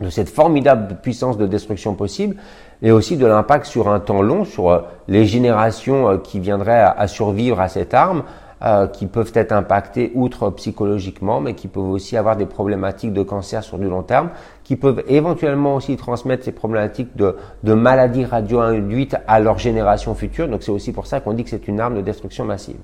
de 0.00 0.08
cette 0.08 0.28
formidable 0.28 0.98
puissance 1.02 1.36
de 1.36 1.48
destruction 1.48 1.96
possible, 1.96 2.36
et 2.80 2.92
aussi 2.92 3.16
de 3.16 3.26
l'impact 3.26 3.66
sur 3.66 3.88
un 3.88 3.98
temps 3.98 4.22
long, 4.22 4.44
sur 4.44 4.70
euh, 4.70 4.82
les 5.08 5.26
générations 5.26 6.10
euh, 6.10 6.18
qui 6.18 6.38
viendraient 6.38 6.92
à 6.96 7.08
survivre 7.08 7.58
à 7.58 7.66
cette 7.66 7.92
arme, 7.92 8.22
euh, 8.62 8.86
qui 8.86 9.06
peuvent 9.06 9.32
être 9.34 9.52
impactées 9.52 10.12
outre 10.14 10.50
psychologiquement, 10.50 11.40
mais 11.40 11.54
qui 11.54 11.68
peuvent 11.68 11.88
aussi 11.90 12.16
avoir 12.16 12.36
des 12.36 12.46
problématiques 12.46 13.12
de 13.12 13.22
cancer 13.22 13.62
sur 13.62 13.78
du 13.78 13.88
long 13.88 14.02
terme, 14.02 14.30
qui 14.62 14.76
peuvent 14.76 15.02
éventuellement 15.08 15.76
aussi 15.76 15.96
transmettre 15.96 16.44
ces 16.44 16.52
problématiques 16.52 17.16
de, 17.16 17.36
de 17.62 17.74
maladies 17.74 18.24
radio-induites 18.24 19.16
à 19.26 19.40
leur 19.40 19.58
génération 19.58 20.14
future. 20.14 20.48
Donc 20.48 20.62
c'est 20.62 20.72
aussi 20.72 20.92
pour 20.92 21.06
ça 21.06 21.20
qu'on 21.20 21.32
dit 21.32 21.44
que 21.44 21.50
c'est 21.50 21.68
une 21.68 21.80
arme 21.80 21.96
de 21.96 22.00
destruction 22.00 22.44
massive. 22.44 22.76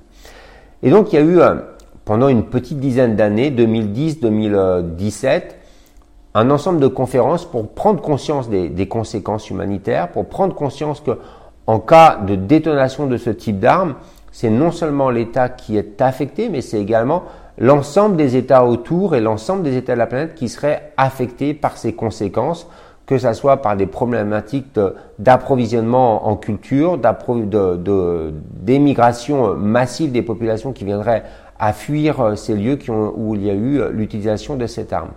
Et 0.83 0.89
donc 0.89 1.13
il 1.13 1.15
y 1.15 1.19
a 1.19 1.25
eu, 1.25 1.39
euh, 1.39 1.55
pendant 2.05 2.27
une 2.27 2.45
petite 2.45 2.79
dizaine 2.79 3.15
d'années, 3.15 3.51
2010-2017, 3.51 5.41
un 6.33 6.49
ensemble 6.49 6.79
de 6.79 6.87
conférences 6.87 7.45
pour 7.45 7.69
prendre 7.69 8.01
conscience 8.01 8.49
des, 8.49 8.87
conséquences 8.87 9.49
humanitaires, 9.49 10.11
pour 10.11 10.27
prendre 10.27 10.55
conscience 10.55 11.01
que 11.01 11.17
en 11.67 11.79
cas 11.79 12.17
de 12.17 12.35
détonation 12.35 13.07
de 13.07 13.17
ce 13.17 13.29
type 13.29 13.59
d'armes, 13.59 13.95
c'est 14.31 14.49
non 14.49 14.71
seulement 14.71 15.09
l'État 15.09 15.49
qui 15.49 15.77
est 15.77 16.01
affecté, 16.01 16.49
mais 16.49 16.61
c'est 16.61 16.79
également 16.79 17.23
l'ensemble 17.57 18.15
des 18.15 18.35
États 18.35 18.65
autour 18.65 19.15
et 19.15 19.21
l'ensemble 19.21 19.63
des 19.63 19.77
États 19.77 19.93
de 19.93 19.99
la 19.99 20.07
planète 20.07 20.35
qui 20.35 20.49
seraient 20.49 20.93
affectés 20.97 21.53
par 21.53 21.77
ces 21.77 21.93
conséquences 21.93 22.67
que 23.11 23.17
ce 23.17 23.33
soit 23.33 23.57
par 23.57 23.75
des 23.75 23.87
problématiques 23.87 24.79
d'approvisionnement 25.19 26.29
en 26.29 26.37
culture, 26.37 26.97
d'émigration 28.61 29.55
massive 29.55 30.13
des 30.13 30.21
populations 30.21 30.71
qui 30.71 30.85
viendraient 30.85 31.23
à 31.59 31.73
fuir 31.73 32.21
euh, 32.21 32.35
ces 32.35 32.55
lieux 32.55 32.79
où 32.89 33.35
il 33.35 33.43
y 33.45 33.49
a 33.49 33.53
eu 33.53 33.81
euh, 33.81 33.91
l'utilisation 33.91 34.55
de 34.55 34.65
cette 34.65 34.93
arme. 34.93 35.09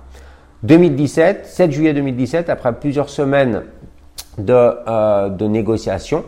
2017, 0.64 1.46
7 1.46 1.70
juillet 1.70 1.94
2017, 1.94 2.50
après 2.50 2.72
plusieurs 2.74 3.08
semaines 3.08 3.62
de, 4.38 4.52
euh, 4.52 5.30
négociations, 5.48 6.24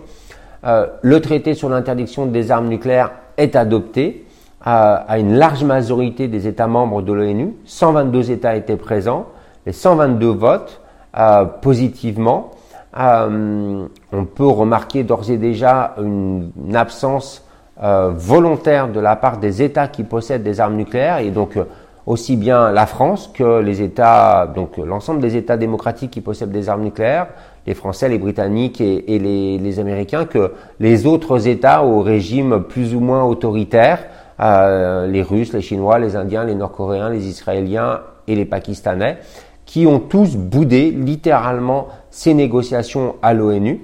le 0.67 1.21
traité 1.21 1.55
sur 1.55 1.69
l'interdiction 1.69 2.27
des 2.27 2.51
armes 2.51 2.69
nucléaires 2.69 3.13
est 3.37 3.55
adopté 3.55 4.27
à 4.69 5.19
une 5.19 5.35
large 5.35 5.63
majorité 5.63 6.27
des 6.27 6.49
États 6.49 6.67
membres 6.67 7.01
de 7.01 7.13
l'ONU. 7.13 7.55
122 7.67 8.33
États 8.33 8.57
étaient 8.57 8.77
présents, 8.77 9.27
les 9.65 9.73
122 9.73 10.27
votes 10.27 10.81
euh, 11.17 11.45
positivement. 11.45 12.51
Euh, 12.99 13.87
on 14.13 14.25
peut 14.25 14.47
remarquer 14.47 15.03
d'ores 15.03 15.31
et 15.31 15.37
déjà 15.37 15.95
une, 15.99 16.51
absence 16.75 17.47
euh, 17.83 18.11
volontaire 18.15 18.89
de 18.89 19.01
la 19.01 19.17
part 19.17 19.39
des 19.39 19.63
États 19.63 19.89
qui 19.89 20.03
possèdent 20.03 20.43
des 20.43 20.61
armes 20.61 20.77
nucléaires 20.77 21.19
et 21.19 21.31
donc 21.31 21.59
aussi 22.07 22.37
bien 22.37 22.71
la 22.71 22.87
France 22.87 23.31
que 23.33 23.61
les 23.61 23.83
États, 23.83 24.47
donc 24.47 24.77
l'ensemble 24.79 25.21
des 25.21 25.37
États 25.37 25.57
démocratiques 25.57 26.11
qui 26.11 26.21
possèdent 26.21 26.53
des 26.53 26.69
armes 26.69 26.83
nucléaires, 26.83 27.29
les 27.67 27.75
Français, 27.75 28.09
les 28.09 28.19
Britanniques 28.19 28.81
et, 28.81 29.19
les, 29.19 29.79
Américains, 29.79 30.25
que 30.25 30.53
les 30.79 31.07
autres 31.07 31.49
États 31.49 31.85
au 31.85 32.01
régime 32.01 32.63
plus 32.63 32.95
ou 32.95 33.01
moins 33.01 33.25
autoritaire, 33.25 34.05
euh, 34.41 35.07
les 35.07 35.23
Russes, 35.23 35.53
les 35.53 35.61
Chinois, 35.61 35.99
les 35.99 36.15
Indiens, 36.15 36.45
les 36.45 36.55
Nord-Coréens, 36.55 37.11
les 37.11 37.27
Israéliens 37.27 38.01
et 38.29 38.35
les 38.35 38.45
Pakistanais, 38.45 39.19
qui 39.65 39.87
ont 39.87 39.99
tous 39.99 40.37
boudé 40.37 40.91
littéralement 40.91 41.89
ces 42.11 42.35
négociations 42.35 43.17
à 43.23 43.35
l'ONU. 43.35 43.81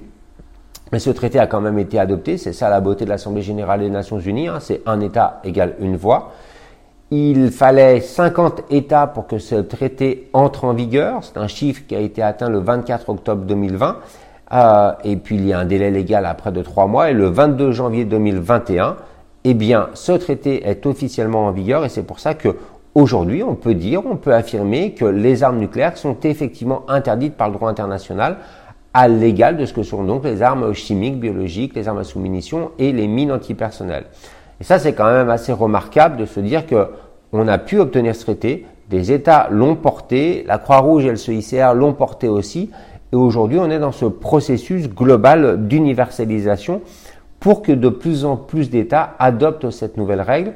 Mais 0.92 0.98
ce 0.98 1.10
traité 1.10 1.38
a 1.38 1.46
quand 1.46 1.60
même 1.60 1.78
été 1.78 1.98
adopté, 1.98 2.36
c'est 2.36 2.52
ça 2.52 2.68
la 2.68 2.80
beauté 2.80 3.04
de 3.04 3.10
l'Assemblée 3.10 3.42
générale 3.42 3.80
des 3.80 3.90
Nations 3.90 4.20
unies, 4.20 4.48
hein. 4.48 4.58
c'est 4.60 4.82
un 4.84 5.00
État 5.00 5.40
égale 5.42 5.74
une 5.80 5.96
voix. 5.96 6.32
Il 7.14 7.50
fallait 7.50 8.00
50 8.00 8.62
États 8.70 9.06
pour 9.06 9.26
que 9.26 9.36
ce 9.38 9.56
traité 9.56 10.30
entre 10.32 10.64
en 10.64 10.72
vigueur, 10.72 11.22
c'est 11.22 11.36
un 11.36 11.46
chiffre 11.46 11.82
qui 11.86 11.94
a 11.94 12.00
été 12.00 12.22
atteint 12.22 12.48
le 12.48 12.58
24 12.58 13.10
octobre 13.10 13.44
2020, 13.44 13.98
euh, 14.54 14.92
et 15.04 15.16
puis 15.16 15.36
il 15.36 15.46
y 15.46 15.52
a 15.52 15.58
un 15.58 15.66
délai 15.66 15.90
légal 15.90 16.24
après 16.24 16.52
de 16.52 16.62
trois 16.62 16.86
mois, 16.86 17.10
et 17.10 17.12
le 17.12 17.26
22 17.26 17.70
janvier 17.70 18.06
2021, 18.06 18.96
eh 19.44 19.52
bien, 19.52 19.90
ce 19.92 20.12
traité 20.12 20.66
est 20.66 20.86
officiellement 20.86 21.44
en 21.44 21.50
vigueur, 21.50 21.84
et 21.84 21.90
c'est 21.90 22.02
pour 22.02 22.18
ça 22.18 22.32
que 22.32 22.56
Aujourd'hui, 22.94 23.42
on 23.42 23.54
peut 23.54 23.72
dire, 23.72 24.02
on 24.04 24.16
peut 24.16 24.34
affirmer 24.34 24.92
que 24.92 25.06
les 25.06 25.42
armes 25.42 25.58
nucléaires 25.58 25.96
sont 25.96 26.18
effectivement 26.24 26.82
interdites 26.88 27.38
par 27.38 27.48
le 27.48 27.54
droit 27.54 27.70
international 27.70 28.36
à 28.92 29.08
l'égal 29.08 29.56
de 29.56 29.64
ce 29.64 29.72
que 29.72 29.82
sont 29.82 30.04
donc 30.04 30.24
les 30.24 30.42
armes 30.42 30.74
chimiques, 30.74 31.18
biologiques, 31.18 31.74
les 31.74 31.88
armes 31.88 31.98
à 31.98 32.04
sous-munitions 32.04 32.70
et 32.78 32.92
les 32.92 33.06
mines 33.06 33.32
antipersonnelles. 33.32 34.04
Et 34.60 34.64
ça, 34.64 34.78
c'est 34.78 34.92
quand 34.92 35.10
même 35.10 35.28
assez 35.30 35.52
remarquable 35.52 36.18
de 36.18 36.24
se 36.24 36.38
dire 36.38 36.66
que 36.66 36.86
on 37.32 37.48
a 37.48 37.58
pu 37.58 37.78
obtenir 37.78 38.14
ce 38.14 38.22
traité, 38.22 38.66
des 38.90 39.12
États 39.12 39.48
l'ont 39.50 39.76
porté, 39.76 40.44
la 40.46 40.58
Croix-Rouge 40.58 41.06
et 41.06 41.10
le 41.10 41.16
CICR 41.16 41.72
l'ont 41.74 41.94
porté 41.94 42.28
aussi, 42.28 42.70
et 43.12 43.16
aujourd'hui, 43.16 43.58
on 43.58 43.70
est 43.70 43.78
dans 43.78 43.92
ce 43.92 44.06
processus 44.06 44.88
global 44.88 45.66
d'universalisation 45.66 46.80
pour 47.40 47.60
que 47.60 47.72
de 47.72 47.88
plus 47.88 48.24
en 48.24 48.36
plus 48.36 48.70
d'États 48.70 49.14
adoptent 49.18 49.70
cette 49.70 49.96
nouvelle 49.96 50.22
règle. 50.22 50.54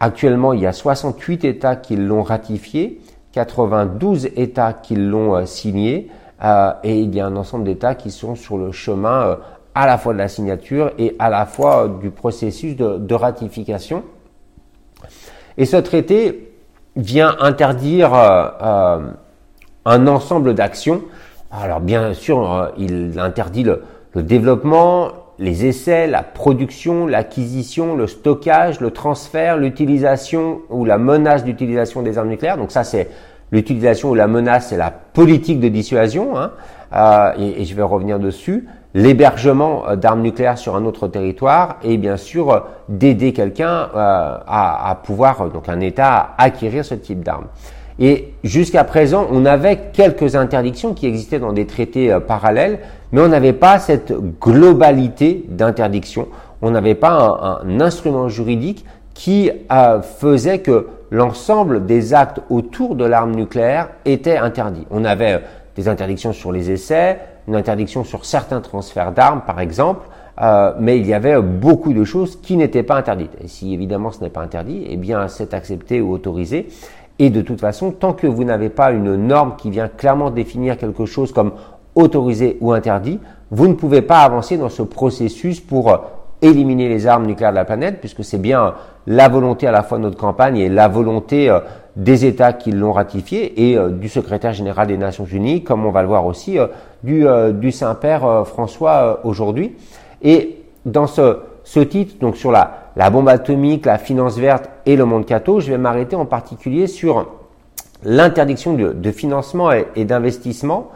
Actuellement, 0.00 0.52
il 0.52 0.60
y 0.60 0.66
a 0.66 0.72
68 0.72 1.44
États 1.44 1.76
qui 1.76 1.96
l'ont 1.96 2.22
ratifié, 2.22 3.00
92 3.32 4.26
États 4.36 4.72
qui 4.72 4.96
l'ont 4.96 5.36
euh, 5.36 5.44
signé, 5.44 6.08
euh, 6.42 6.72
et 6.82 6.98
il 6.98 7.14
y 7.14 7.20
a 7.20 7.26
un 7.26 7.36
ensemble 7.36 7.64
d'États 7.64 7.94
qui 7.94 8.10
sont 8.10 8.34
sur 8.34 8.58
le 8.58 8.72
chemin 8.72 9.22
euh, 9.22 9.36
à 9.74 9.86
la 9.86 9.98
fois 9.98 10.12
de 10.12 10.18
la 10.18 10.28
signature 10.28 10.90
et 10.98 11.14
à 11.18 11.30
la 11.30 11.46
fois 11.46 11.88
du 12.00 12.10
processus 12.10 12.76
de, 12.76 13.14
ratification. 13.14 14.02
Et 15.58 15.66
ce 15.66 15.76
traité 15.76 16.52
vient 16.96 17.36
interdire 17.40 18.14
un 18.14 20.06
ensemble 20.06 20.54
d'actions. 20.54 21.02
Alors 21.50 21.80
bien 21.80 22.14
sûr, 22.14 22.72
il 22.76 23.18
interdit 23.18 23.62
le 23.64 24.22
développement, 24.22 25.12
les 25.38 25.66
essais, 25.66 26.06
la 26.06 26.22
production, 26.22 27.06
l'acquisition, 27.06 27.96
le 27.96 28.06
stockage, 28.06 28.80
le 28.80 28.90
transfert, 28.90 29.56
l'utilisation 29.56 30.60
ou 30.70 30.84
la 30.84 30.98
menace 30.98 31.44
d'utilisation 31.44 32.02
des 32.02 32.18
armes 32.18 32.28
nucléaires. 32.28 32.56
Donc 32.56 32.70
ça, 32.70 32.84
c'est 32.84 33.10
l'utilisation 33.50 34.10
ou 34.10 34.14
la 34.14 34.26
menace, 34.26 34.68
c'est 34.68 34.76
la 34.76 34.90
politique 34.90 35.60
de 35.60 35.68
dissuasion. 35.68 36.38
Hein, 36.38 36.52
euh, 36.94 37.32
et, 37.38 37.64
je 37.64 37.74
vais 37.74 37.82
revenir 37.82 38.18
dessus. 38.18 38.66
L'hébergement 38.94 39.88
euh, 39.88 39.96
d'armes 39.96 40.22
nucléaires 40.22 40.58
sur 40.58 40.76
un 40.76 40.84
autre 40.84 41.08
territoire 41.08 41.76
et 41.82 41.96
bien 41.98 42.16
sûr 42.16 42.52
euh, 42.52 42.60
d'aider 42.88 43.32
quelqu'un 43.32 43.88
à, 43.94 44.90
à, 44.90 44.94
pouvoir, 44.94 45.50
donc 45.50 45.68
un 45.68 45.80
État, 45.80 46.34
à 46.38 46.44
acquérir 46.44 46.84
ce 46.84 46.94
type 46.94 47.22
d'armes. 47.22 47.46
Et 47.98 48.34
jusqu'à 48.42 48.82
présent, 48.82 49.26
on 49.30 49.46
avait 49.46 49.90
quelques 49.92 50.34
interdictions 50.34 50.94
qui 50.94 51.06
existaient 51.06 51.38
dans 51.38 51.52
des 51.52 51.66
traités 51.66 52.12
euh, 52.12 52.20
parallèles, 52.20 52.80
mais 53.12 53.20
on 53.20 53.28
n'avait 53.28 53.52
pas 53.52 53.78
cette 53.78 54.12
globalité 54.40 55.44
d'interdiction. 55.48 56.28
On 56.60 56.70
n'avait 56.70 56.96
pas 56.96 57.60
un, 57.64 57.80
instrument 57.80 58.28
juridique 58.28 58.84
qui 59.12 59.50
euh, 59.70 60.02
faisait 60.02 60.58
que 60.58 60.88
l'ensemble 61.10 61.86
des 61.86 62.14
actes 62.14 62.40
autour 62.50 62.96
de 62.96 63.04
l'arme 63.04 63.32
nucléaire 63.32 63.90
étaient 64.04 64.38
interdits. 64.38 64.86
On 64.90 65.04
avait 65.04 65.34
euh, 65.34 65.38
des 65.76 65.86
interdictions 65.86 66.32
sur 66.32 66.50
les 66.50 66.72
essais, 66.72 67.20
une 67.48 67.56
interdiction 67.56 68.04
sur 68.04 68.24
certains 68.24 68.60
transferts 68.60 69.12
d'armes, 69.12 69.42
par 69.46 69.60
exemple, 69.60 70.08
mais 70.80 70.98
il 70.98 71.06
y 71.06 71.14
avait 71.14 71.40
beaucoup 71.40 71.92
de 71.92 72.02
choses 72.04 72.40
qui 72.40 72.56
n'étaient 72.56 72.82
pas 72.82 72.96
interdites. 72.96 73.36
Et 73.42 73.48
si 73.48 73.72
évidemment 73.72 74.10
ce 74.10 74.20
n'est 74.22 74.30
pas 74.30 74.40
interdit, 74.40 74.84
eh 74.88 74.96
bien 74.96 75.28
c'est 75.28 75.54
accepté 75.54 76.00
ou 76.00 76.12
autorisé. 76.12 76.68
Et 77.18 77.30
de 77.30 77.42
toute 77.42 77.60
façon, 77.60 77.92
tant 77.92 78.12
que 78.12 78.26
vous 78.26 78.44
n'avez 78.44 78.68
pas 78.68 78.90
une 78.90 79.14
norme 79.14 79.54
qui 79.56 79.70
vient 79.70 79.88
clairement 79.88 80.30
définir 80.30 80.76
quelque 80.76 81.06
chose 81.06 81.32
comme 81.32 81.52
autorisé 81.94 82.58
ou 82.60 82.72
interdit, 82.72 83.20
vous 83.50 83.68
ne 83.68 83.74
pouvez 83.74 84.02
pas 84.02 84.22
avancer 84.22 84.56
dans 84.56 84.68
ce 84.68 84.82
processus 84.82 85.60
pour 85.60 85.92
euh, 85.92 85.98
éliminer 86.42 86.88
les 86.88 87.06
armes 87.06 87.26
nucléaires 87.26 87.52
de 87.52 87.56
la 87.56 87.64
planète, 87.64 88.00
puisque 88.00 88.24
c'est 88.24 88.38
bien 88.38 88.74
la 89.06 89.28
volonté 89.28 89.68
à 89.68 89.70
la 89.70 89.84
fois 89.84 89.98
de 89.98 90.02
notre 90.02 90.16
campagne 90.18 90.56
et 90.56 90.68
la 90.68 90.88
volonté 90.88 91.48
euh, 91.48 91.60
des 91.96 92.24
États 92.24 92.52
qui 92.52 92.72
l'ont 92.72 92.92
ratifié 92.92 93.70
et 93.70 93.78
euh, 93.78 93.90
du 93.90 94.08
secrétaire 94.08 94.52
général 94.52 94.88
des 94.88 94.98
Nations 94.98 95.26
Unies, 95.26 95.62
comme 95.62 95.86
on 95.86 95.90
va 95.90 96.02
le 96.02 96.08
voir 96.08 96.26
aussi 96.26 96.58
du, 97.02 97.26
du 97.52 97.72
Saint-Père 97.72 98.46
François 98.46 99.20
aujourd'hui. 99.24 99.76
Et 100.22 100.64
dans 100.86 101.06
ce, 101.06 101.80
titre, 101.80 102.16
donc 102.20 102.36
sur 102.36 102.50
la, 102.50 103.10
bombe 103.10 103.28
atomique, 103.28 103.86
la 103.86 103.98
finance 103.98 104.38
verte 104.38 104.68
et 104.86 104.96
le 104.96 105.04
monde 105.04 105.26
catho, 105.26 105.60
je 105.60 105.70
vais 105.70 105.78
m'arrêter 105.78 106.16
en 106.16 106.26
particulier 106.26 106.86
sur 106.86 107.26
l'interdiction 108.02 108.74
de, 108.74 109.10
financement 109.10 109.70
et, 109.72 110.04
d'investissement 110.04 110.90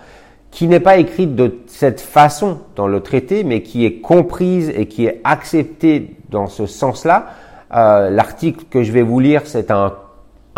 qui 0.50 0.66
n'est 0.66 0.80
pas 0.80 0.96
écrite 0.96 1.36
de 1.36 1.58
cette 1.66 2.00
façon 2.00 2.58
dans 2.74 2.86
le 2.86 3.00
traité, 3.00 3.44
mais 3.44 3.62
qui 3.62 3.84
est 3.84 4.00
comprise 4.00 4.70
et 4.74 4.86
qui 4.86 5.04
est 5.04 5.20
acceptée 5.24 6.16
dans 6.30 6.46
ce 6.46 6.64
sens-là. 6.64 7.26
Euh, 7.74 8.08
L'article 8.08 8.64
que 8.70 8.82
je 8.82 8.90
vais 8.90 9.02
vous 9.02 9.20
lire, 9.20 9.42
c'est 9.44 9.70
un, 9.70 9.92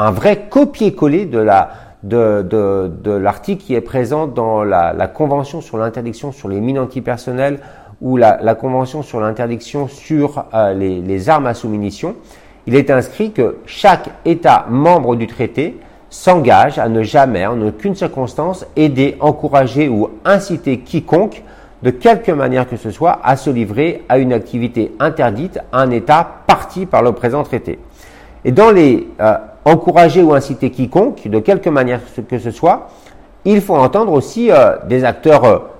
un 0.00 0.10
vrai 0.12 0.46
copier-coller 0.48 1.26
de 1.26 1.38
la 1.38 1.70
de, 2.02 2.40
de, 2.40 2.90
de 3.04 3.10
l'article 3.10 3.62
qui 3.62 3.74
est 3.74 3.82
présent 3.82 4.26
dans 4.26 4.64
la, 4.64 5.06
Convention 5.08 5.60
sur 5.60 5.76
l'interdiction 5.76 6.32
sur 6.32 6.48
les 6.48 6.58
mines 6.58 6.78
antipersonnelles 6.78 7.58
ou 8.00 8.16
la, 8.16 8.54
Convention 8.54 9.02
sur 9.02 9.20
l'interdiction 9.20 9.88
sur 9.88 10.46
euh, 10.54 10.72
les, 10.72 11.02
les 11.02 11.28
armes 11.28 11.46
à 11.46 11.52
sous-munitions. 11.52 12.16
Il 12.66 12.74
est 12.74 12.90
inscrit 12.90 13.32
que 13.32 13.58
chaque 13.66 14.08
État 14.24 14.64
membre 14.70 15.16
du 15.16 15.26
traité 15.26 15.78
s'engage 16.08 16.78
à 16.78 16.88
ne 16.88 17.02
jamais, 17.02 17.46
en 17.46 17.60
aucune 17.60 17.94
circonstance, 17.94 18.66
aider, 18.76 19.18
encourager 19.20 19.90
ou 19.90 20.08
inciter 20.24 20.78
quiconque, 20.78 21.42
de 21.82 21.90
quelque 21.90 22.32
manière 22.32 22.66
que 22.66 22.76
ce 22.76 22.90
soit, 22.90 23.20
à 23.22 23.36
se 23.36 23.50
livrer 23.50 24.04
à 24.08 24.18
une 24.18 24.32
activité 24.32 24.92
interdite 24.98 25.58
à 25.72 25.80
un 25.80 25.90
État 25.90 26.26
parti 26.46 26.86
par 26.86 27.02
le 27.02 27.12
présent 27.12 27.42
traité. 27.42 27.78
Et 28.44 28.52
dans 28.52 28.70
les 28.70 29.06
euh, 29.20 29.34
encourager 29.64 30.22
ou 30.22 30.34
inciter 30.34 30.70
quiconque, 30.70 31.28
de 31.28 31.38
quelque 31.38 31.68
manière 31.68 32.00
que 32.28 32.38
ce 32.38 32.50
soit, 32.50 32.88
il 33.44 33.60
faut 33.60 33.76
entendre 33.76 34.12
aussi 34.12 34.50
euh, 34.50 34.76
des 34.88 35.04
acteurs 35.04 35.70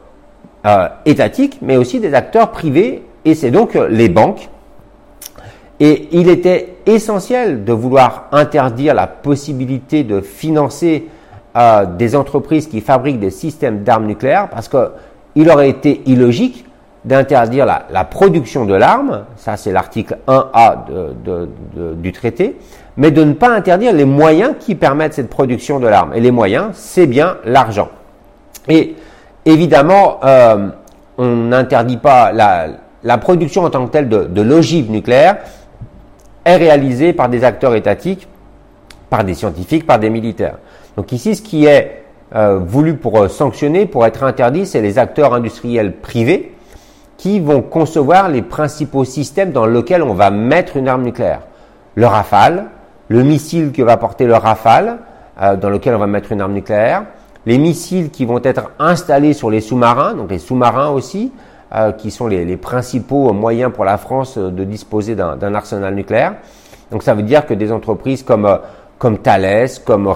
euh, 0.67 0.89
étatiques, 1.05 1.59
mais 1.63 1.77
aussi 1.77 2.01
des 2.01 2.15
acteurs 2.15 2.51
privés, 2.51 3.03
et 3.25 3.35
c'est 3.35 3.51
donc 3.51 3.75
les 3.75 4.09
banques. 4.09 4.49
Et 5.79 6.09
il 6.13 6.29
était 6.29 6.77
essentiel 6.85 7.65
de 7.65 7.73
vouloir 7.73 8.27
interdire 8.33 8.95
la 8.95 9.07
possibilité 9.07 10.05
de 10.05 10.21
financer 10.21 11.09
euh, 11.57 11.87
des 11.87 12.15
entreprises 12.15 12.67
qui 12.67 12.81
fabriquent 12.81 13.19
des 13.21 13.31
systèmes 13.31 13.83
d'armes 13.83 14.07
nucléaires 14.07 14.49
parce 14.51 14.69
qu'il 14.69 15.51
aurait 15.51 15.71
été 15.71 16.03
illogique 16.07 16.65
d'interdire 17.05 17.65
la, 17.65 18.05
production 18.05 18.67
de 18.67 18.75
l'arme, 18.75 19.25
ça 19.37 19.57
c'est 19.57 19.73
l'article 19.73 20.19
1A 20.29 20.77
du 21.95 22.13
traité, 22.13 22.59
mais 22.97 23.11
de 23.11 23.25
ne 23.25 23.33
pas 23.33 23.49
interdire 23.49 23.93
les 23.93 24.05
moyens 24.05 24.55
qui 24.59 24.75
permettent 24.75 25.15
cette 25.15 25.31
production 25.31 25.81
de 25.81 25.87
l'arme. 25.87 26.13
Et 26.15 26.21
les 26.21 26.31
moyens, 26.31 26.71
c'est 26.75 27.07
bien 27.07 27.39
l'argent. 27.45 27.89
Et 28.69 28.95
évidemment, 29.47 30.21
euh, 30.25 30.69
on 31.17 31.37
n'interdit 31.37 31.97
pas 31.97 32.33
la, 32.33 33.19
production 33.19 33.65
en 33.65 33.71
tant 33.71 33.87
que 33.87 33.93
telle 33.93 34.09
de, 34.09 34.25
de 34.25 34.43
l'ogive 34.43 34.91
nucléaire, 34.91 35.39
est 36.45 36.57
réalisé 36.57 37.13
par 37.13 37.29
des 37.29 37.45
acteurs 37.45 37.75
étatiques, 37.75 38.29
par 39.09 39.25
des 39.25 39.35
scientifiques, 39.35 39.87
par 39.87 39.99
des 39.99 40.11
militaires. 40.11 40.57
Donc 40.97 41.13
ici, 41.13 41.35
ce 41.35 41.43
qui 41.43 41.67
est 41.67 42.03
euh, 42.35 42.59
voulu 42.59 42.95
pour 42.95 43.19
euh, 43.19 43.29
sanctionner, 43.29 43.87
pour 43.87 44.07
être 44.07 44.23
interdit, 44.23 44.67
c'est 44.67 44.81
les 44.81 44.99
acteurs 44.99 45.35
industriels 45.35 45.97
privés 45.97 46.53
qui 47.21 47.39
vont 47.39 47.61
concevoir 47.61 48.31
les 48.31 48.41
principaux 48.41 49.05
systèmes 49.05 49.53
dans 49.53 49.67
lesquels 49.67 50.03
on 50.03 50.15
va 50.15 50.31
mettre 50.31 50.79
une 50.79 50.89
arme 50.89 51.03
nucléaire. 51.03 51.43
Le 51.95 52.07
Rafale, 52.07 52.69
le 53.09 53.23
missile 53.23 53.73
que 53.73 53.83
va 53.83 53.99
porter 53.99 54.25
le 54.25 54.37
Rafale, 54.37 55.01
euh, 55.43 55.55
dans 55.55 55.69
lequel 55.69 55.95
on 55.95 55.99
va 55.99 56.07
mettre 56.07 56.33
une 56.33 56.41
arme 56.41 56.55
nucléaire, 56.55 57.05
les 57.45 57.59
missiles 57.59 58.09
qui 58.09 58.25
vont 58.25 58.41
être 58.43 58.71
installés 58.79 59.35
sur 59.35 59.51
les 59.51 59.61
sous-marins, 59.61 60.15
donc 60.15 60.31
les 60.31 60.39
sous-marins 60.39 60.89
aussi, 60.89 61.31
euh, 61.75 61.93
qui 61.93 62.11
sont 62.11 62.27
les, 62.27 62.57
principaux 62.57 63.35
moyens 63.35 63.71
pour 63.71 63.85
la 63.85 63.99
France 63.99 64.39
euh, 64.39 64.51
de 64.51 64.65
disposer 64.65 65.15
d'un 65.15 65.55
arsenal 65.55 65.95
nucléaire. 65.95 66.37
Donc 66.91 67.03
ça 67.03 67.13
veut 67.13 67.23
dire 67.23 67.45
que 67.45 67.53
des 67.53 67.71
entreprises 67.71 68.23
comme 68.23 68.49
comme 68.99 69.19
Thales, 69.19 69.69
comme 69.87 70.15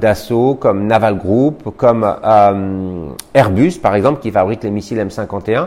Dassault, 0.00 0.54
comme 0.54 0.86
Naval 0.86 1.18
Group, 1.18 1.74
comme 1.76 2.04
Airbus 3.34 3.72
par 3.82 3.96
exemple 3.96 4.20
qui 4.20 4.30
fabrique 4.30 4.62
les 4.62 4.70
missiles 4.70 4.98
M51, 4.98 5.66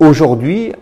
aujourd'hui, 0.00 0.72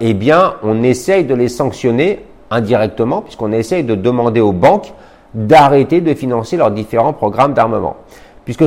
eh 0.00 0.14
bien, 0.14 0.54
on 0.62 0.82
essaye 0.82 1.24
de 1.24 1.34
les 1.34 1.48
sanctionner 1.48 2.24
indirectement 2.50 3.22
puisqu'on 3.22 3.52
essaye 3.52 3.84
de 3.84 3.94
demander 3.94 4.40
aux 4.40 4.52
banques 4.52 4.92
d'arrêter 5.34 6.00
de 6.00 6.14
financer 6.14 6.56
leurs 6.56 6.70
différents 6.70 7.12
programmes 7.12 7.54
d'armement. 7.54 7.96
Puisque 8.44 8.64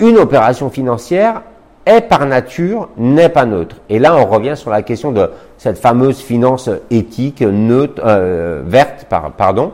une 0.00 0.18
opération 0.18 0.70
financière 0.70 1.42
est 1.86 2.00
par 2.00 2.26
nature, 2.26 2.88
n'est 2.96 3.28
pas 3.28 3.44
neutre. 3.44 3.76
Et 3.88 3.98
là, 3.98 4.16
on 4.16 4.24
revient 4.24 4.56
sur 4.56 4.70
la 4.70 4.82
question 4.82 5.12
de 5.12 5.30
cette 5.58 5.78
fameuse 5.78 6.18
finance 6.18 6.70
éthique 6.90 7.42
neutre, 7.42 8.02
euh, 8.04 8.62
verte, 8.66 9.06
pardon, 9.36 9.72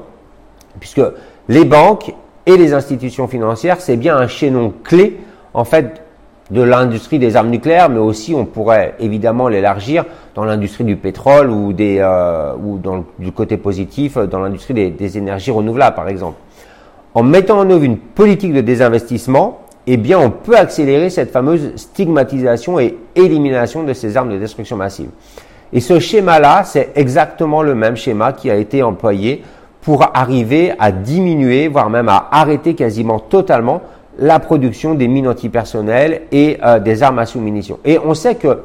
puisque 0.79 1.03
les 1.48 1.64
banques 1.64 2.12
et 2.46 2.57
les 2.57 2.74
institutions 2.74 3.29
financières, 3.29 3.81
c'est 3.81 3.96
bien 3.96 4.16
un 4.16 4.26
chaînon 4.26 4.72
clé, 4.83 5.20
en 5.55 5.64
fait, 5.64 6.03
de 6.50 6.62
l'industrie 6.62 7.18
des 7.18 7.36
armes 7.36 7.50
nucléaires, 7.50 7.88
mais 7.88 7.98
aussi 7.98 8.34
on 8.34 8.44
pourrait 8.44 8.94
évidemment 8.98 9.48
l'élargir 9.48 10.04
dans 10.34 10.44
l'industrie 10.44 10.84
du 10.84 10.96
pétrole 10.96 11.50
ou, 11.50 11.72
des, 11.72 11.98
euh, 12.00 12.54
ou 12.62 12.78
dans 12.78 13.04
du 13.18 13.32
côté 13.32 13.56
positif, 13.56 14.18
dans 14.18 14.40
l'industrie 14.40 14.74
des, 14.74 14.90
des 14.90 15.18
énergies 15.18 15.50
renouvelables, 15.50 15.96
par 15.96 16.08
exemple. 16.08 16.38
En 17.14 17.22
mettant 17.22 17.58
en 17.58 17.70
œuvre 17.70 17.84
une 17.84 17.98
politique 17.98 18.52
de 18.52 18.60
désinvestissement, 18.60 19.60
eh 19.86 19.96
bien, 19.96 20.18
on 20.18 20.30
peut 20.30 20.56
accélérer 20.56 21.10
cette 21.10 21.30
fameuse 21.30 21.74
stigmatisation 21.76 22.78
et 22.78 22.96
élimination 23.14 23.82
de 23.82 23.92
ces 23.92 24.16
armes 24.16 24.30
de 24.30 24.38
destruction 24.38 24.76
massive. 24.76 25.08
Et 25.72 25.80
ce 25.80 25.98
schéma-là, 25.98 26.62
c'est 26.64 26.90
exactement 26.94 27.62
le 27.62 27.74
même 27.74 27.96
schéma 27.96 28.32
qui 28.32 28.50
a 28.50 28.56
été 28.56 28.82
employé 28.82 29.42
pour 29.80 30.04
arriver 30.14 30.72
à 30.78 30.92
diminuer, 30.92 31.68
voire 31.68 31.90
même 31.90 32.08
à 32.08 32.28
arrêter 32.30 32.74
quasiment 32.74 33.18
totalement 33.18 33.80
la 34.20 34.38
production 34.38 34.94
des 34.94 35.09
mines 35.09 35.26
antipersonnelles 35.26 36.22
et 36.30 36.59
euh, 36.62 36.78
des 36.78 37.02
armes 37.02 37.18
à 37.18 37.26
sous-munitions. 37.26 37.78
Et 37.85 37.98
on 37.98 38.14
sait 38.14 38.35
que 38.35 38.59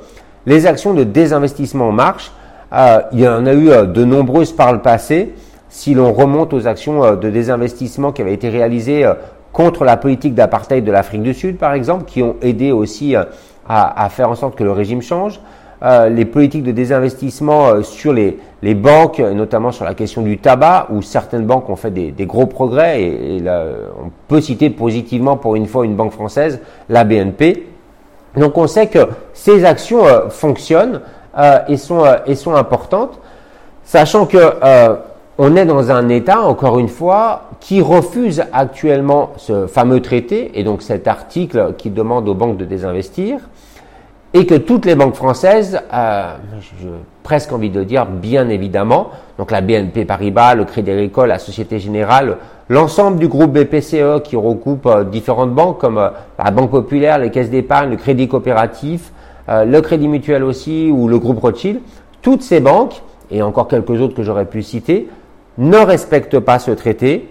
les 0.45 0.67
actions 0.67 0.93
de 0.93 1.03
désinvestissement 1.03 1.91
marchent. 1.91 2.31
Euh, 2.73 2.99
il 3.13 3.21
y 3.21 3.27
en 3.27 3.45
a 3.45 3.53
eu 3.53 3.69
euh, 3.69 3.85
de 3.85 4.03
nombreuses 4.03 4.51
par 4.51 4.73
le 4.73 4.81
passé. 4.81 5.33
Si 5.69 5.93
l'on 5.93 6.11
remonte 6.11 6.53
aux 6.53 6.67
actions 6.67 7.15
de 7.15 7.29
désinvestissement 7.29 8.11
qui 8.11 8.21
avaient 8.21 8.33
été 8.33 8.49
réalisées 8.49 9.05
contre 9.51 9.83
la 9.83 9.97
politique 9.97 10.33
d'apartheid 10.33 10.85
de 10.85 10.91
l'Afrique 10.91 11.21
du 11.21 11.33
Sud, 11.33 11.57
par 11.57 11.73
exemple, 11.73 12.05
qui 12.05 12.23
ont 12.23 12.37
aidé 12.41 12.71
aussi 12.71 13.13
à, 13.67 14.09
faire 14.09 14.29
en 14.29 14.35
sorte 14.35 14.55
que 14.55 14.63
le 14.63 14.71
régime 14.71 15.01
change. 15.01 15.41
Euh, 15.83 16.07
les 16.07 16.25
politiques 16.25 16.63
de 16.63 16.71
désinvestissement 16.71 17.67
euh, 17.67 17.83
sur 17.83 18.13
les, 18.13 18.39
les, 18.61 18.73
banques, 18.73 19.19
notamment 19.19 19.71
sur 19.71 19.83
la 19.83 19.93
question 19.93 20.21
du 20.21 20.37
tabac, 20.37 20.87
où 20.89 21.01
certaines 21.01 21.45
banques 21.45 21.69
ont 21.69 21.75
fait 21.75 21.91
des, 21.91 22.25
gros 22.25 22.45
progrès, 22.45 23.01
et, 23.03 23.43
on 24.01 24.09
peut 24.27 24.39
citer 24.39 24.69
positivement 24.69 25.35
pour 25.35 25.55
une 25.55 25.67
fois 25.67 25.85
une 25.85 25.95
banque 25.95 26.13
française, 26.13 26.61
la 26.87 27.03
BNP. 27.03 27.67
Donc 28.37 28.57
on 28.57 28.67
sait 28.67 28.87
que 28.87 28.99
ces 29.33 29.65
actions 29.65 30.03
fonctionnent 30.29 31.01
et, 31.67 31.77
sont, 31.77 32.03
et 32.25 32.35
sont 32.35 32.55
importantes, 32.55 33.19
sachant 33.83 34.25
que 34.25 34.37
on 35.37 35.55
est 35.55 35.65
dans 35.65 35.91
un 35.91 36.07
État, 36.09 36.41
encore 36.41 36.79
une 36.79 36.87
fois, 36.87 37.49
qui 37.59 37.81
refuse 37.81 38.43
actuellement 38.53 39.31
ce 39.37 39.67
fameux 39.67 40.01
traité, 40.01 40.57
et 40.57 40.63
donc 40.63 40.81
cet 40.81 41.07
article 41.07 41.73
qui 41.77 41.89
demande 41.89 42.29
aux 42.29 42.33
banques 42.33 42.57
de 42.57 42.65
désinvestir, 42.65 43.39
et 44.35 44.45
que 44.45 44.55
toutes 44.55 44.85
les 44.85 44.95
banques 44.95 45.15
françaises, 45.15 45.79
euh, 45.93 46.35
j'ai 46.61 46.89
presque 47.23 47.53
envie 47.53 47.69
de 47.69 47.83
dire 47.85 48.05
bien 48.05 48.49
évidemment, 48.49 49.11
donc 49.37 49.49
la 49.49 49.61
BNP 49.61 50.03
Paribas, 50.03 50.55
le 50.55 50.65
Crédit 50.65 50.91
Agricole, 50.91 51.29
la 51.29 51.39
Société 51.39 51.79
Générale, 51.79 52.35
l'ensemble 52.67 53.17
du 53.17 53.29
groupe 53.29 53.53
BPCE 53.53 54.21
qui 54.25 54.35
regroupe 54.35 54.87
euh, 54.87 55.05
différentes 55.05 55.53
banques 55.53 55.79
comme 55.79 55.97
euh, 55.97 56.09
la 56.37 56.51
Banque 56.51 56.69
Populaire, 56.69 57.17
les 57.17 57.31
caisses 57.31 57.49
d'épargne, 57.49 57.91
le 57.91 57.95
Crédit 57.95 58.27
Coopératif, 58.27 59.13
le 59.47 59.79
Crédit 59.79 60.07
Mutuel 60.07 60.43
aussi, 60.43 60.89
ou 60.91 61.07
le 61.07 61.19
groupe 61.19 61.39
Rothschild, 61.39 61.79
toutes 62.23 62.41
ces 62.41 62.59
banques, 62.59 63.03
et 63.29 63.43
encore 63.43 63.67
quelques 63.67 64.01
autres 64.01 64.15
que 64.15 64.23
j'aurais 64.23 64.45
pu 64.45 64.63
citer, 64.63 65.07
ne 65.59 65.77
respectent 65.77 66.39
pas 66.39 66.57
ce 66.57 66.71
traité. 66.71 67.29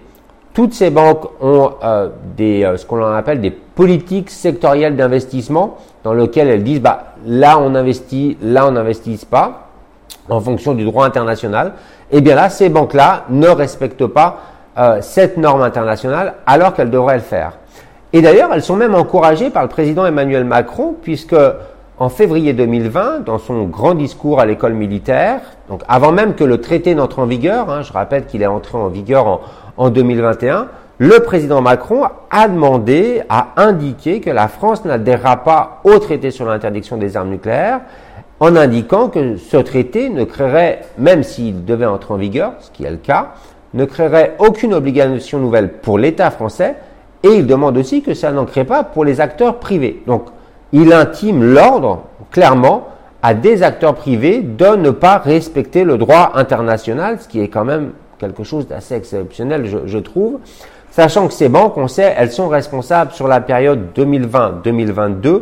Toutes 0.55 0.73
ces 0.73 0.89
banques 0.89 1.25
ont 1.41 1.71
euh, 1.83 2.07
des, 2.37 2.63
euh, 2.63 2.77
ce 2.77 2.85
qu'on 2.85 3.03
appelle 3.03 3.41
des 3.41 3.51
politiques 3.51 4.29
sectorielles 4.29 4.95
d'investissement 4.95 5.75
dans 6.05 6.13
lesquelles 6.13 6.49
elles 6.49 6.63
disent 6.63 6.81
bah, 6.81 7.15
là 7.25 7.57
on 7.59 7.73
investit, 7.73 8.37
là 8.41 8.67
on 8.67 8.71
n'investit 8.71 9.19
pas 9.29 9.69
en 10.29 10.39
fonction 10.39 10.75
du 10.75 10.85
droit 10.85 11.05
international. 11.05 11.73
Et 12.11 12.17
eh 12.17 12.21
bien 12.21 12.35
là, 12.35 12.49
ces 12.49 12.69
banques-là 12.69 13.23
ne 13.29 13.47
respectent 13.47 14.05
pas 14.05 14.37
euh, 14.77 14.99
cette 15.01 15.35
norme 15.37 15.63
internationale 15.63 16.35
alors 16.45 16.75
qu'elles 16.75 16.91
devraient 16.91 17.15
le 17.15 17.21
faire. 17.21 17.53
Et 18.13 18.21
d'ailleurs, 18.21 18.51
elles 18.53 18.61
sont 18.61 18.75
même 18.75 18.93
encouragées 18.93 19.49
par 19.49 19.63
le 19.63 19.69
président 19.69 20.05
Emmanuel 20.05 20.45
Macron 20.45 20.95
puisque 21.01 21.35
en 21.97 22.09
février 22.09 22.53
2020, 22.53 23.21
dans 23.25 23.39
son 23.39 23.63
grand 23.63 23.95
discours 23.95 24.39
à 24.39 24.45
l'école 24.45 24.73
militaire, 24.73 25.41
donc 25.69 25.81
avant 25.87 26.11
même 26.11 26.35
que 26.35 26.43
le 26.43 26.61
traité 26.61 26.93
n'entre 26.93 27.17
en 27.17 27.25
vigueur, 27.25 27.71
hein, 27.71 27.81
je 27.81 27.91
rappelle 27.91 28.25
qu'il 28.25 28.43
est 28.43 28.47
entré 28.47 28.77
en 28.77 28.89
vigueur 28.89 29.25
en, 29.25 29.41
en 29.77 29.89
2021, 29.89 30.67
le 30.97 31.19
président 31.19 31.61
Macron 31.61 32.03
a 32.31 32.47
demandé, 32.47 33.21
a 33.29 33.49
indiqué 33.57 34.21
que 34.21 34.29
la 34.29 34.47
France 34.47 34.85
n'adhérera 34.85 35.43
pas 35.43 35.81
au 35.83 35.99
traité 35.99 36.31
sur 36.31 36.45
l'interdiction 36.45 36.97
des 36.97 37.17
armes 37.17 37.29
nucléaires, 37.29 37.81
en 38.39 38.55
indiquant 38.55 39.09
que 39.09 39.37
ce 39.37 39.57
traité 39.57 40.09
ne 40.09 40.23
créerait, 40.23 40.81
même 40.97 41.23
s'il 41.23 41.65
devait 41.65 41.85
entrer 41.85 42.13
en 42.13 42.17
vigueur, 42.17 42.53
ce 42.59 42.71
qui 42.71 42.83
est 42.83 42.91
le 42.91 42.97
cas, 42.97 43.33
ne 43.73 43.85
créerait 43.85 44.35
aucune 44.39 44.73
obligation 44.73 45.39
nouvelle 45.39 45.73
pour 45.73 45.97
l'État 45.97 46.31
français, 46.31 46.75
et 47.23 47.29
il 47.29 47.47
demande 47.47 47.77
aussi 47.77 48.01
que 48.01 48.13
ça 48.13 48.31
n'en 48.31 48.45
crée 48.45 48.65
pas 48.65 48.83
pour 48.83 49.03
les 49.03 49.19
acteurs 49.19 49.59
privés. 49.59 50.01
Donc, 50.07 50.27
il 50.71 50.93
intime 50.93 51.43
l'ordre, 51.43 52.03
clairement, 52.31 52.87
à 53.21 53.33
des 53.33 53.63
acteurs 53.63 53.95
privés 53.95 54.41
de 54.41 54.75
ne 54.75 54.91
pas 54.91 55.17
respecter 55.17 55.83
le 55.83 55.97
droit 55.97 56.31
international, 56.35 57.19
ce 57.19 57.27
qui 57.27 57.41
est 57.41 57.47
quand 57.47 57.65
même 57.65 57.91
quelque 58.19 58.43
chose 58.43 58.67
d'assez 58.67 58.95
exceptionnel, 58.95 59.65
je, 59.85 59.97
trouve. 59.97 60.39
Sachant 60.95 61.27
que 61.27 61.33
ces 61.33 61.49
banques, 61.49 61.75
on 61.75 61.89
sait, 61.89 62.15
elles 62.17 62.31
sont 62.31 62.47
responsables 62.47 63.11
sur 63.11 63.27
la 63.27 63.41
période 63.41 63.87
2020-2022 63.97 65.41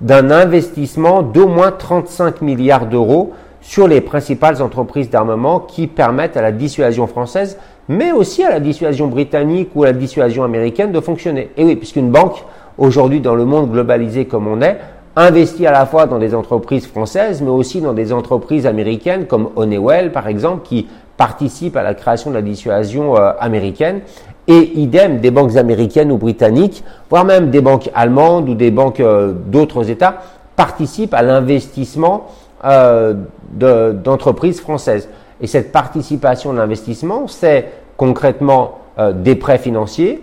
d'un 0.00 0.30
investissement 0.30 1.20
d'au 1.20 1.46
moins 1.46 1.72
35 1.72 2.40
milliards 2.40 2.86
d'euros 2.86 3.34
sur 3.60 3.86
les 3.86 4.00
principales 4.00 4.62
entreprises 4.62 5.10
d'armement 5.10 5.60
qui 5.60 5.88
permettent 5.88 6.38
à 6.38 6.40
la 6.40 6.52
dissuasion 6.52 7.06
française, 7.06 7.58
mais 7.86 8.12
aussi 8.12 8.44
à 8.44 8.48
la 8.48 8.60
dissuasion 8.60 9.08
britannique 9.08 9.68
ou 9.74 9.82
à 9.82 9.88
la 9.88 9.92
dissuasion 9.92 10.42
américaine 10.42 10.90
de 10.90 11.00
fonctionner. 11.00 11.50
Et 11.58 11.64
oui, 11.64 11.76
puisqu'une 11.76 12.10
banque, 12.10 12.42
aujourd'hui 12.78 13.20
dans 13.20 13.34
le 13.34 13.44
monde 13.44 13.70
globalisé 13.70 14.24
comme 14.24 14.46
on 14.46 14.62
est, 14.62 14.78
investi 15.16 15.66
à 15.66 15.72
la 15.72 15.84
fois 15.84 16.06
dans 16.06 16.18
des 16.18 16.34
entreprises 16.34 16.86
françaises, 16.86 17.42
mais 17.42 17.50
aussi 17.50 17.82
dans 17.82 17.92
des 17.92 18.10
entreprises 18.10 18.64
américaines 18.66 19.26
comme 19.26 19.50
Honeywell, 19.54 20.12
par 20.12 20.28
exemple, 20.28 20.62
qui 20.64 20.88
participent 21.16 21.76
à 21.76 21.82
la 21.82 21.94
création 21.94 22.30
de 22.30 22.36
la 22.36 22.42
dissuasion 22.42 23.16
euh, 23.16 23.32
américaine. 23.38 24.00
Et 24.46 24.78
idem, 24.78 25.20
des 25.20 25.30
banques 25.30 25.56
américaines 25.56 26.12
ou 26.12 26.18
britanniques, 26.18 26.84
voire 27.08 27.24
même 27.24 27.50
des 27.50 27.60
banques 27.60 27.90
allemandes 27.94 28.48
ou 28.48 28.54
des 28.54 28.70
banques 28.70 29.00
euh, 29.00 29.32
d'autres 29.32 29.90
États, 29.90 30.16
participent 30.56 31.14
à 31.14 31.22
l'investissement 31.22 32.26
euh, 32.64 33.14
d'entreprises 33.52 34.60
françaises. 34.60 35.08
Et 35.40 35.46
cette 35.46 35.72
participation 35.72 36.50
à 36.50 36.54
l'investissement, 36.54 37.26
c'est 37.26 37.70
concrètement 37.96 38.78
des 39.14 39.34
prêts 39.34 39.58
financiers, 39.58 40.22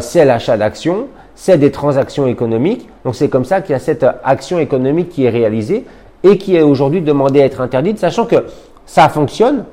c'est 0.00 0.24
l'achat 0.24 0.56
d'actions, 0.56 1.08
c'est 1.38 1.56
des 1.56 1.70
transactions 1.70 2.26
économiques. 2.26 2.88
Donc 3.04 3.14
c'est 3.14 3.28
comme 3.28 3.44
ça 3.44 3.60
qu'il 3.60 3.72
y 3.72 3.76
a 3.76 3.78
cette 3.78 4.04
action 4.24 4.58
économique 4.58 5.08
qui 5.10 5.24
est 5.24 5.30
réalisée 5.30 5.86
et 6.24 6.36
qui 6.36 6.56
est 6.56 6.62
aujourd'hui 6.62 7.00
demandée 7.00 7.40
à 7.40 7.44
être 7.44 7.60
interdite, 7.60 7.98
sachant 7.98 8.26
que 8.26 8.44
ça 8.86 9.08
fonctionne. 9.08 9.64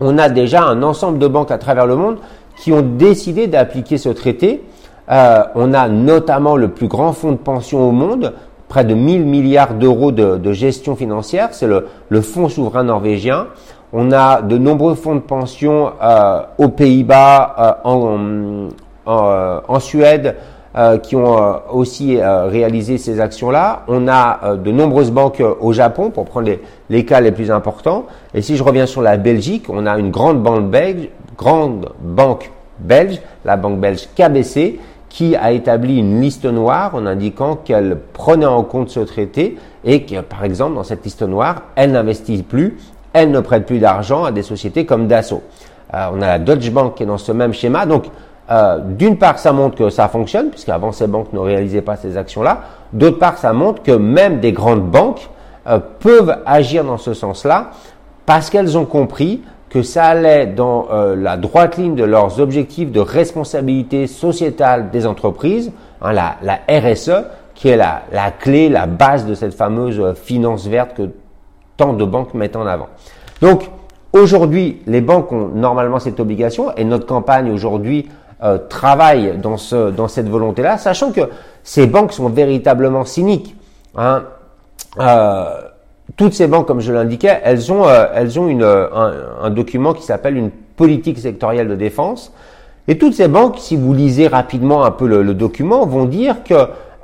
On 0.00 0.18
a 0.18 0.28
déjà 0.28 0.62
un 0.62 0.82
ensemble 0.84 1.18
de 1.18 1.26
banques 1.26 1.50
à 1.50 1.58
travers 1.58 1.86
le 1.86 1.96
monde 1.96 2.18
qui 2.56 2.72
ont 2.72 2.82
décidé 2.82 3.46
d'appliquer 3.46 3.98
ce 3.98 4.08
traité. 4.08 4.62
Euh, 5.10 5.42
on 5.54 5.74
a 5.74 5.88
notamment 5.88 6.56
le 6.56 6.68
plus 6.68 6.88
grand 6.88 7.12
fonds 7.12 7.32
de 7.32 7.36
pension 7.36 7.88
au 7.88 7.92
monde, 7.92 8.32
près 8.68 8.84
de 8.84 8.94
1000 8.94 9.24
milliards 9.24 9.74
d'euros 9.74 10.12
de, 10.12 10.52
gestion 10.52 10.96
financière, 10.96 11.48
c'est 11.52 11.66
le, 11.66 12.20
fonds 12.22 12.48
souverain 12.48 12.84
norvégien. 12.84 13.48
On 13.92 14.10
a 14.12 14.42
de 14.42 14.58
nombreux 14.58 14.94
fonds 14.94 15.14
de 15.14 15.20
pension 15.20 15.92
euh, 16.02 16.40
aux 16.58 16.68
Pays-Bas, 16.68 17.82
euh, 17.84 18.68
en, 19.06 19.60
en, 19.68 19.80
Suède, 19.80 20.36
euh, 20.76 20.98
qui 20.98 21.14
ont 21.14 21.38
euh, 21.38 21.52
aussi 21.70 22.16
euh, 22.16 22.46
réalisé 22.46 22.98
ces 22.98 23.20
actions-là. 23.20 23.84
On 23.86 24.08
a 24.08 24.56
de 24.56 24.72
nombreuses 24.72 25.12
banques 25.12 25.40
au 25.60 25.72
Japon, 25.72 26.10
pour 26.10 26.24
prendre 26.24 26.46
les, 26.48 26.60
les, 26.90 27.04
cas 27.04 27.20
les 27.20 27.30
plus 27.30 27.52
importants. 27.52 28.06
Et 28.34 28.42
si 28.42 28.56
je 28.56 28.62
reviens 28.64 28.86
sur 28.86 29.00
la 29.00 29.16
Belgique, 29.16 29.66
on 29.68 29.86
a 29.86 29.96
une 29.96 30.10
grande 30.10 30.42
banque 30.42 30.68
belge, 30.70 31.10
grande 31.36 31.90
banque 32.00 32.50
belge, 32.78 33.20
la 33.44 33.56
banque 33.56 33.80
belge 33.80 34.08
KBC, 34.16 34.78
qui 35.08 35.36
a 35.36 35.52
établi 35.52 35.98
une 35.98 36.20
liste 36.20 36.44
noire 36.44 36.94
en 36.94 37.06
indiquant 37.06 37.56
qu'elle 37.56 37.98
prenait 38.12 38.46
en 38.46 38.64
compte 38.64 38.90
ce 38.90 39.00
traité 39.00 39.56
et 39.84 40.02
que, 40.02 40.20
par 40.20 40.44
exemple, 40.44 40.74
dans 40.74 40.82
cette 40.82 41.04
liste 41.04 41.22
noire, 41.22 41.62
elle 41.76 41.92
n'investit 41.92 42.42
plus, 42.42 42.78
elle 43.12 43.30
ne 43.30 43.38
prête 43.40 43.64
plus 43.64 43.78
d'argent 43.78 44.24
à 44.24 44.32
des 44.32 44.42
sociétés 44.42 44.86
comme 44.86 45.06
Dassault. 45.06 45.42
on 45.92 46.20
a 46.20 46.26
la 46.26 46.38
Deutsche 46.40 46.70
Bank 46.72 46.96
qui 46.96 47.04
est 47.04 47.06
dans 47.06 47.18
ce 47.18 47.30
même 47.30 47.52
schéma. 47.52 47.86
Donc, 47.86 48.06
euh, 48.50 48.78
d'une 48.80 49.16
part, 49.16 49.38
ça 49.38 49.52
montre 49.52 49.76
que 49.76 49.88
ça 49.88 50.08
fonctionne, 50.08 50.50
puisqu'avant 50.50 50.92
ces 50.92 51.06
banques 51.06 51.32
ne 51.32 51.38
réalisaient 51.38 51.82
pas 51.82 51.96
ces 51.96 52.16
actions-là. 52.16 52.60
D'autre 52.92 53.18
part, 53.18 53.38
ça 53.38 53.52
montre 53.52 53.82
que 53.82 53.92
même 53.92 54.40
des 54.40 54.52
grandes 54.52 54.90
banques 54.90 55.28
euh, 55.66 55.78
peuvent 56.00 56.38
agir 56.44 56.84
dans 56.84 56.98
ce 56.98 57.14
sens-là, 57.14 57.70
parce 58.26 58.50
qu'elles 58.50 58.76
ont 58.76 58.84
compris 58.84 59.42
que 59.74 59.82
ça 59.82 60.04
allait 60.04 60.46
dans 60.46 60.86
euh, 60.92 61.16
la 61.16 61.36
droite 61.36 61.78
ligne 61.78 61.96
de 61.96 62.04
leurs 62.04 62.38
objectifs 62.38 62.92
de 62.92 63.00
responsabilité 63.00 64.06
sociétale 64.06 64.90
des 64.90 65.04
entreprises, 65.04 65.72
hein, 66.00 66.12
la, 66.12 66.36
la, 66.42 66.60
RSE, 66.68 67.24
qui 67.56 67.70
est 67.70 67.76
la, 67.76 68.02
la, 68.12 68.30
clé, 68.30 68.68
la 68.68 68.86
base 68.86 69.26
de 69.26 69.34
cette 69.34 69.52
fameuse 69.52 70.14
finance 70.14 70.68
verte 70.68 70.94
que 70.94 71.10
tant 71.76 71.92
de 71.92 72.04
banques 72.04 72.34
mettent 72.34 72.54
en 72.54 72.66
avant. 72.66 72.86
Donc, 73.40 73.68
aujourd'hui, 74.12 74.80
les 74.86 75.00
banques 75.00 75.32
ont 75.32 75.48
normalement 75.48 75.98
cette 75.98 76.20
obligation, 76.20 76.72
et 76.76 76.84
notre 76.84 77.06
campagne 77.06 77.50
aujourd'hui 77.50 78.08
euh, 78.44 78.58
travaillent 78.68 79.38
dans, 79.38 79.56
ce, 79.56 79.90
dans 79.90 80.06
cette 80.06 80.28
volonté-là, 80.28 80.78
sachant 80.78 81.10
que 81.10 81.22
ces 81.64 81.88
banques 81.88 82.12
sont 82.12 82.28
véritablement 82.28 83.04
cyniques. 83.04 83.56
Hein. 83.96 84.22
Euh, 85.00 85.46
toutes 86.16 86.34
ces 86.34 86.46
banques, 86.46 86.66
comme 86.66 86.80
je 86.80 86.92
l'indiquais, 86.92 87.40
elles 87.42 87.72
ont, 87.72 87.88
euh, 87.88 88.06
elles 88.14 88.38
ont 88.38 88.48
une, 88.48 88.62
un, 88.62 89.50
document 89.50 89.94
qui 89.94 90.02
s'appelle 90.02 90.36
une 90.36 90.50
politique 90.76 91.18
sectorielle 91.18 91.68
de 91.68 91.74
défense. 91.74 92.32
Et 92.86 92.98
toutes 92.98 93.14
ces 93.14 93.28
banques, 93.28 93.56
si 93.58 93.76
vous 93.76 93.94
lisez 93.94 94.28
rapidement 94.28 94.84
un 94.84 94.90
peu 94.90 95.06
le, 95.06 95.34
document, 95.34 95.86
vont 95.86 96.04
dire 96.04 96.44
que 96.44 96.54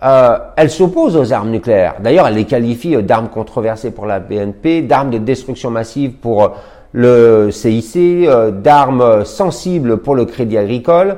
euh, 0.02 0.38
elles 0.56 0.70
s'opposent 0.70 1.16
aux 1.16 1.32
armes 1.32 1.50
nucléaires. 1.50 1.96
D'ailleurs, 2.00 2.26
elles 2.26 2.34
les 2.34 2.44
qualifient 2.44 3.02
d'armes 3.02 3.28
controversées 3.28 3.90
pour 3.90 4.06
la 4.06 4.20
BNP, 4.20 4.82
d'armes 4.82 5.10
de 5.10 5.18
destruction 5.18 5.70
massive 5.70 6.12
pour 6.12 6.52
le 6.92 7.50
CIC, 7.50 7.96
euh, 7.96 8.50
d'armes 8.50 9.24
sensibles 9.24 9.98
pour 9.98 10.14
le 10.14 10.26
crédit 10.26 10.58
agricole. 10.58 11.16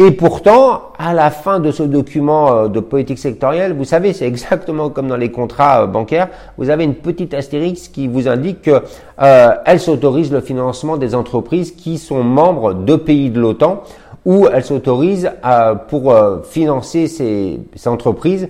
Et 0.00 0.12
pourtant, 0.12 0.92
à 0.96 1.12
la 1.12 1.30
fin 1.30 1.58
de 1.58 1.72
ce 1.72 1.82
document 1.82 2.52
euh, 2.52 2.68
de 2.68 2.78
politique 2.78 3.18
sectorielle, 3.18 3.72
vous 3.72 3.84
savez, 3.84 4.12
c'est 4.12 4.26
exactement 4.28 4.90
comme 4.90 5.08
dans 5.08 5.16
les 5.16 5.32
contrats 5.32 5.82
euh, 5.82 5.86
bancaires, 5.86 6.28
vous 6.56 6.70
avez 6.70 6.84
une 6.84 6.94
petite 6.94 7.34
astérix 7.34 7.88
qui 7.88 8.06
vous 8.06 8.28
indique 8.28 8.62
qu'elle 8.62 9.80
s'autorise 9.80 10.30
le 10.32 10.40
financement 10.40 10.96
des 10.96 11.14
entreprises 11.14 11.72
qui 11.72 11.98
sont 11.98 12.22
membres 12.22 12.74
de 12.74 12.94
pays 12.96 13.30
de 13.30 13.40
l'OTAN 13.40 13.82
ou 14.24 14.46
elle 14.52 14.64
s'autorise 14.64 15.30
pour 15.88 16.14
financer 16.44 17.06
ces, 17.06 17.60
entreprises 17.86 18.48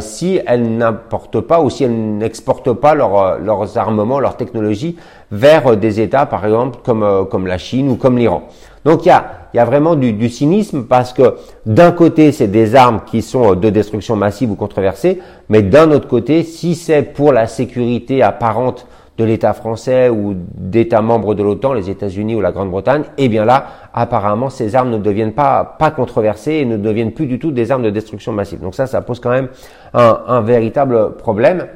si 0.00 0.40
elles 0.44 0.76
n'importent 0.76 1.40
pas 1.40 1.60
ou 1.60 1.70
si 1.70 1.84
elles 1.84 2.16
n'exportent 2.16 2.72
pas 2.72 2.94
leurs 2.94 3.78
armements, 3.78 4.18
leurs 4.18 4.36
technologies 4.36 4.96
vers 5.34 5.66
euh, 5.66 5.76
des 5.76 6.00
États, 6.00 6.26
par 6.26 6.44
exemple, 6.44 6.78
comme, 6.84 7.02
euh, 7.02 7.24
comme 7.24 7.46
la 7.46 7.58
Chine 7.58 7.90
ou 7.90 7.96
comme 7.96 8.16
l'Iran. 8.16 8.44
Donc 8.84 9.04
il 9.04 9.08
y 9.08 9.12
a, 9.12 9.24
y 9.56 9.58
a 9.60 9.64
vraiment 9.64 9.94
du, 9.94 10.28
cynisme 10.28 10.84
parce 10.84 11.12
que 11.12 11.36
d'un 11.66 11.92
côté, 11.92 12.32
c'est 12.32 12.48
des 12.48 12.74
armes 12.74 13.02
qui 13.06 13.22
sont 13.22 13.52
euh, 13.52 13.54
de 13.54 13.70
destruction 13.70 14.16
massive 14.16 14.50
ou 14.50 14.56
controversées, 14.56 15.20
mais 15.48 15.62
d'un 15.62 15.90
autre 15.90 16.08
côté, 16.08 16.42
si 16.42 16.74
c'est 16.74 17.02
pour 17.02 17.32
la 17.32 17.46
sécurité 17.46 18.22
apparente 18.22 18.86
de 19.16 19.24
l'État 19.24 19.52
français 19.52 20.08
ou 20.08 20.34
d'États 20.34 21.00
membres 21.00 21.34
de 21.34 21.42
l'OTAN, 21.44 21.72
les 21.72 21.88
États-Unis 21.88 22.34
ou 22.34 22.40
la 22.40 22.50
Grande-Bretagne, 22.50 23.04
eh 23.16 23.28
bien 23.28 23.44
là, 23.44 23.66
apparemment, 23.92 24.50
ces 24.50 24.74
armes 24.74 24.90
ne 24.90 24.98
deviennent 24.98 25.34
pas, 25.34 25.76
pas 25.78 25.92
controversées 25.92 26.54
et 26.54 26.64
ne 26.64 26.76
deviennent 26.76 27.12
plus 27.12 27.26
du 27.26 27.38
tout 27.38 27.52
des 27.52 27.70
armes 27.70 27.84
de 27.84 27.90
destruction 27.90 28.32
massive. 28.32 28.60
Donc 28.60 28.74
ça, 28.74 28.88
ça 28.88 29.02
pose 29.02 29.20
quand 29.20 29.30
même 29.30 29.48
un, 29.92 30.20
un 30.26 30.40
véritable 30.40 31.16
problème, 31.16 31.66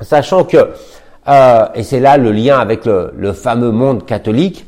sachant 0.00 0.44
que 0.44 0.68
euh, 1.28 1.66
et 1.74 1.82
c'est 1.82 2.00
là 2.00 2.16
le 2.16 2.32
lien 2.32 2.58
avec 2.58 2.84
le, 2.84 3.32
fameux 3.32 3.70
monde 3.70 4.04
catholique, 4.04 4.66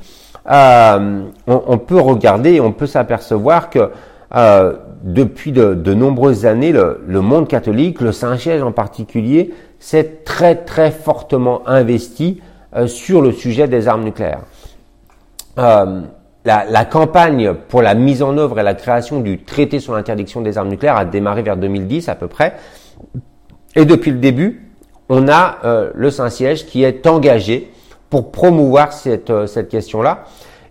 euh, 0.51 1.23
on, 1.47 1.79
peut 1.79 2.01
regarder, 2.01 2.61
on 2.61 2.73
peut 2.73 2.87
s'apercevoir 2.87 3.71
que 3.71 3.91
euh, 4.35 4.75
depuis 5.03 5.53
de, 5.53 5.95
nombreuses 5.95 6.47
années, 6.47 6.73
le, 6.73 7.21
monde 7.21 7.49
catholique, 7.49 8.01
le 8.01 8.13
Saint-Siège 8.13 8.63
en 8.63 8.73
particulier, 8.73 9.55
s'est 9.79 10.21
très 10.25 10.55
très 10.57 10.91
fortement 10.91 11.67
investi 11.69 12.41
sur 12.87 13.23
le 13.23 13.33
sujet 13.33 13.69
des 13.69 13.87
armes 13.87 14.05
nucléaires. 14.05 14.41
La, 15.57 16.67
la, 16.69 16.85
campagne 16.85 17.55
pour 17.55 17.81
la 17.81 17.95
mise 17.95 18.23
en 18.23 18.37
œuvre 18.37 18.61
et 18.61 18.63
la 18.63 18.75
création 18.75 19.21
du 19.21 19.45
traité 19.45 19.81
sur 19.81 19.95
l'interdiction 19.95 20.43
des 20.43 20.59
armes 20.59 20.69
nucléaires 20.69 20.97
a 20.97 21.07
démarré 21.07 21.43
vers 21.43 21.57
2010 21.57 22.09
à 22.11 22.15
peu 22.17 22.27
près. 22.27 22.55
Et 23.77 23.85
depuis 23.85 24.11
le 24.11 24.19
début, 24.19 24.65
on 25.09 25.29
a 25.29 25.59
euh, 25.65 25.91
le 25.95 26.11
Saint-Siège 26.11 26.67
qui 26.67 26.85
est 26.85 27.07
engagé 27.07 27.71
pour 28.15 28.31
promouvoir 28.31 28.93
cette, 28.93 29.31
euh, 29.31 29.49
cette 29.49 29.69
question-là. 29.69 30.23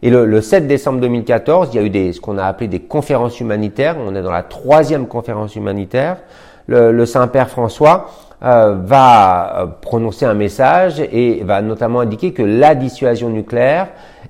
Et 0.01 0.10
le, 0.10 0.39
7 0.39 0.65
décembre 0.65 1.01
2014, 1.01 1.71
il 1.73 1.75
y 1.75 1.99
a 1.99 2.08
eu 2.08 2.13
ce 2.13 2.21
qu'on 2.21 2.38
a 2.38 2.45
appelé 2.45 2.69
des 2.69 2.79
conférences 2.79 3.41
humanitaires. 3.41 3.97
On 3.99 4.15
est 4.15 4.21
dans 4.21 4.32
la 4.32 4.43
troisième 4.43 5.08
conférence 5.08 5.58
humanitaire. 5.58 6.19
Le, 6.67 7.06
Saint-Père 7.06 7.49
François 7.49 8.12
euh, 8.45 8.77
va 8.82 9.77
prononcer 9.82 10.23
un 10.23 10.36
message 10.36 11.01
et 11.01 11.43
va 11.43 11.62
notamment 11.62 11.99
indiquer 11.99 12.32
que 12.32 12.43
la 12.43 12.75
dissuasion 12.75 13.27
nucléaire 13.27 13.89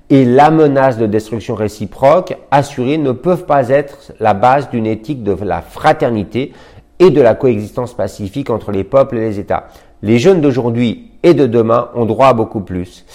et 0.10 0.26
la 0.26 0.49
menace 0.49 0.97
de 0.97 1.06
destruction 1.06 1.54
réciproque 1.54 2.36
assurée 2.49 2.97
ne 2.97 3.12
peuvent 3.12 3.45
pas 3.45 3.69
être 3.69 4.12
la 4.19 4.34
base 4.34 4.71
d'une 4.71 4.88
éthique 4.88 5.21
de 5.21 5.38
la 5.43 5.62
fraternité 5.62 6.52
et 6.97 7.12
de 7.12 7.21
la 7.21 7.36
coexistence 7.36 7.93
pacifique 7.93 8.49
entre 8.49 8.71
les 8.71 8.84
peuples 8.84 9.17
et 9.17 9.30
les 9.30 9.39
États. 9.39 9.67
Les 10.02 10.17
jeunes 10.17 10.41
d'aujourd'hui 10.41 11.12
et 11.24 11.34
de 11.34 11.48
demain 11.48 11.90
ont 11.96 12.06
droit 12.06 12.28
à 12.28 12.34
beaucoup 12.34 12.62
plus. 12.62 13.06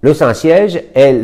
Le 0.00 0.14
Saint-Siège 0.14 0.82
est, 0.94 1.20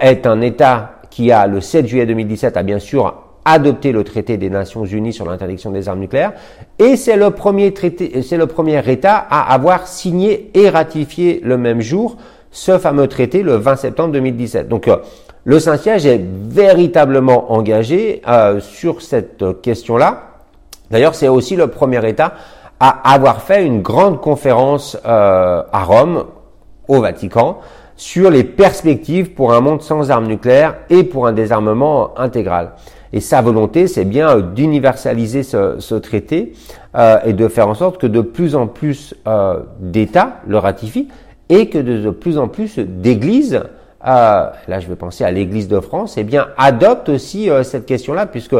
est 0.00 0.26
un 0.26 0.40
État 0.40 0.92
qui 1.10 1.30
a, 1.30 1.46
le 1.46 1.60
7 1.60 1.86
juillet 1.86 2.06
2017, 2.06 2.56
a 2.56 2.62
bien 2.62 2.78
sûr 2.78 3.14
adopté 3.44 3.92
le 3.92 4.04
traité 4.04 4.36
des 4.36 4.50
Nations 4.50 4.84
Unies 4.84 5.12
sur 5.12 5.26
l'interdiction 5.26 5.70
des 5.70 5.88
armes 5.88 6.00
nucléaires 6.00 6.32
et 6.78 6.96
c'est 6.96 7.16
le 7.16 7.30
premier 7.30 7.72
traité, 7.72 8.22
c'est 8.22 8.36
le 8.36 8.46
premier 8.46 8.80
État 8.90 9.16
à 9.16 9.52
avoir 9.52 9.86
signé 9.88 10.50
et 10.54 10.68
ratifié 10.68 11.40
le 11.42 11.56
même 11.56 11.80
jour 11.80 12.16
ce 12.50 12.78
fameux 12.78 13.08
traité 13.08 13.42
le 13.42 13.56
20 13.56 13.76
septembre 13.76 14.12
2017. 14.12 14.68
Donc 14.68 14.88
euh, 14.88 14.96
le 15.44 15.58
Saint-Siège 15.60 16.06
est 16.06 16.20
véritablement 16.22 17.52
engagé 17.52 18.22
euh, 18.28 18.60
sur 18.60 19.02
cette 19.02 19.44
question-là. 19.62 20.24
D'ailleurs, 20.90 21.14
c'est 21.14 21.28
aussi 21.28 21.56
le 21.56 21.66
premier 21.66 22.06
État 22.08 22.34
à 22.80 23.12
avoir 23.12 23.42
fait 23.42 23.64
une 23.64 23.82
grande 23.82 24.20
conférence 24.20 24.96
euh, 25.06 25.62
à 25.72 25.84
Rome, 25.84 26.24
au 26.86 27.00
Vatican, 27.00 27.58
sur 27.96 28.30
les 28.30 28.44
perspectives 28.44 29.32
pour 29.32 29.52
un 29.52 29.60
monde 29.60 29.82
sans 29.82 30.10
armes 30.10 30.28
nucléaires 30.28 30.76
et 30.88 31.02
pour 31.02 31.26
un 31.26 31.32
désarmement 31.32 32.18
intégral. 32.18 32.72
Et 33.12 33.20
sa 33.20 33.40
volonté, 33.40 33.86
c'est 33.86 34.04
bien 34.04 34.30
euh, 34.30 34.42
d'universaliser 34.42 35.42
ce, 35.42 35.94
traité 35.96 36.52
euh, 36.96 37.18
et 37.24 37.32
de 37.32 37.48
faire 37.48 37.68
en 37.68 37.74
sorte 37.74 37.98
que 37.98 38.06
de 38.06 38.20
plus 38.20 38.54
en 38.54 38.66
plus 38.66 39.14
euh, 39.26 39.60
d'États 39.80 40.36
le 40.46 40.58
ratifient 40.58 41.08
et 41.48 41.68
que 41.68 41.78
de, 41.78 42.10
plus 42.10 42.38
en 42.38 42.48
plus 42.48 42.78
d'églises, 42.78 43.62
là 44.04 44.52
je 44.68 44.86
vais 44.86 44.96
penser 44.96 45.24
à 45.24 45.30
l'Église 45.30 45.66
de 45.66 45.80
France, 45.80 46.16
eh 46.18 46.24
bien 46.24 46.48
adoptent 46.58 47.08
aussi 47.08 47.48
cette 47.62 47.86
question-là, 47.86 48.26
puisque 48.26 48.54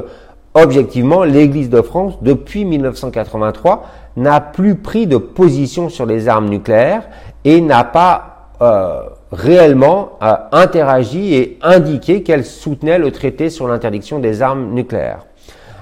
objectivement, 0.62 1.24
l'Église 1.24 1.70
de 1.70 1.82
France, 1.82 2.14
depuis 2.22 2.64
1983, 2.64 3.84
n'a 4.16 4.40
plus 4.40 4.74
pris 4.74 5.06
de 5.06 5.16
position 5.16 5.88
sur 5.88 6.06
les 6.06 6.28
armes 6.28 6.48
nucléaires 6.48 7.08
et 7.44 7.60
n'a 7.60 7.84
pas 7.84 8.50
euh, 8.60 9.02
réellement 9.30 10.18
euh, 10.20 10.32
interagi 10.50 11.34
et 11.34 11.58
indiqué 11.62 12.22
qu'elle 12.24 12.44
soutenait 12.44 12.98
le 12.98 13.12
traité 13.12 13.50
sur 13.50 13.68
l'interdiction 13.68 14.18
des 14.18 14.42
armes 14.42 14.72
nucléaires. 14.72 15.26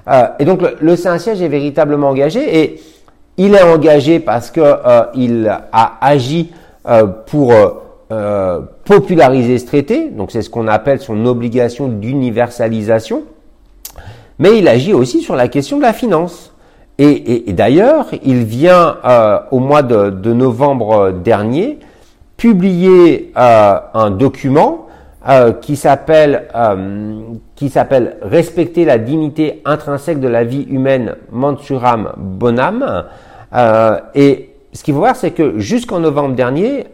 Euh, 0.08 0.26
et 0.38 0.44
donc 0.44 0.60
le, 0.80 0.96
Saint-Siège 0.96 1.40
est 1.40 1.48
véritablement 1.48 2.10
engagé 2.10 2.60
et 2.60 2.80
il 3.38 3.54
est 3.54 3.62
engagé 3.62 4.20
parce 4.20 4.50
que 4.50 4.60
il 5.14 5.48
a 5.48 5.98
agi 6.00 6.52
pour 7.26 7.52
populariser 8.84 9.58
ce 9.58 9.66
traité, 9.66 10.10
donc 10.10 10.30
c'est 10.30 10.42
ce 10.42 10.48
qu'on 10.50 10.68
appelle 10.68 11.00
son 11.00 11.26
obligation 11.26 11.88
d'universalisation, 11.88 13.24
mais 14.38 14.58
il 14.58 14.68
agit 14.68 14.92
aussi 14.92 15.20
sur 15.20 15.36
la 15.36 15.48
question 15.48 15.76
de 15.78 15.82
la 15.82 15.92
finance. 15.92 16.52
Et, 16.98 17.52
d'ailleurs, 17.52 18.06
il 18.24 18.44
vient 18.44 18.96
euh, 19.04 19.38
au 19.50 19.58
mois 19.58 19.82
de, 19.82 20.32
novembre 20.32 21.10
dernier 21.12 21.78
publier 22.38 23.32
euh, 23.36 23.78
un 23.92 24.10
document 24.10 24.86
euh, 25.28 25.52
qui 25.52 25.76
s'appelle 25.76 26.48
qui 27.54 27.72
Respecter 28.22 28.84
la 28.86 28.98
dignité 28.98 29.60
intrinsèque 29.66 30.20
de 30.20 30.28
la 30.28 30.44
vie 30.44 30.62
humaine 30.70 31.16
Mansuram 31.30 32.12
Bonham. 32.16 33.04
et 34.14 34.50
ce 34.72 34.82
qu'il 34.82 34.94
faut 34.94 35.00
voir, 35.00 35.16
c'est 35.16 35.32
que 35.32 35.58
jusqu'en 35.58 36.00
novembre 36.00 36.34
dernier, 36.34 36.86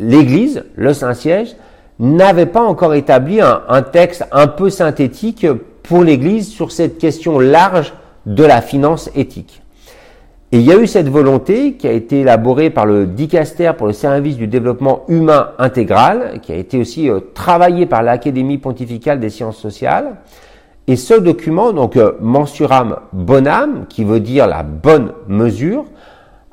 l'Église, 0.00 0.64
le 0.74 0.92
Saint-Siège, 0.92 1.54
n'avait 2.00 2.46
pas 2.46 2.62
encore 2.62 2.94
établi 2.94 3.40
un 3.40 3.82
texte 3.82 4.24
un 4.32 4.46
peu 4.46 4.70
synthétique 4.70 5.46
pour 5.88 6.04
l'Église 6.04 6.48
sur 6.48 6.70
cette 6.70 6.98
question 6.98 7.38
large 7.38 7.94
de 8.26 8.44
la 8.44 8.60
finance 8.60 9.10
éthique. 9.14 9.62
Et 10.52 10.58
il 10.58 10.64
y 10.64 10.72
a 10.72 10.76
eu 10.76 10.86
cette 10.86 11.08
volonté 11.08 11.74
qui 11.74 11.88
a 11.88 11.92
été 11.92 12.20
élaborée 12.20 12.70
par 12.70 12.84
le 12.84 13.06
Dicaster 13.06 13.72
pour 13.76 13.86
le 13.86 13.92
service 13.92 14.36
du 14.36 14.46
développement 14.46 15.04
humain 15.08 15.50
intégral, 15.58 16.40
qui 16.42 16.52
a 16.52 16.56
été 16.56 16.78
aussi 16.78 17.10
euh, 17.10 17.20
travaillé 17.34 17.86
par 17.86 18.02
l'Académie 18.02 18.58
pontificale 18.58 19.18
des 19.18 19.30
sciences 19.30 19.58
sociales. 19.58 20.16
Et 20.86 20.96
ce 20.96 21.14
document, 21.14 21.72
donc 21.72 21.96
euh, 21.96 22.12
Mensuram 22.20 22.96
Bonam, 23.12 23.86
qui 23.88 24.04
veut 24.04 24.20
dire 24.20 24.46
la 24.46 24.62
bonne 24.62 25.12
mesure, 25.26 25.84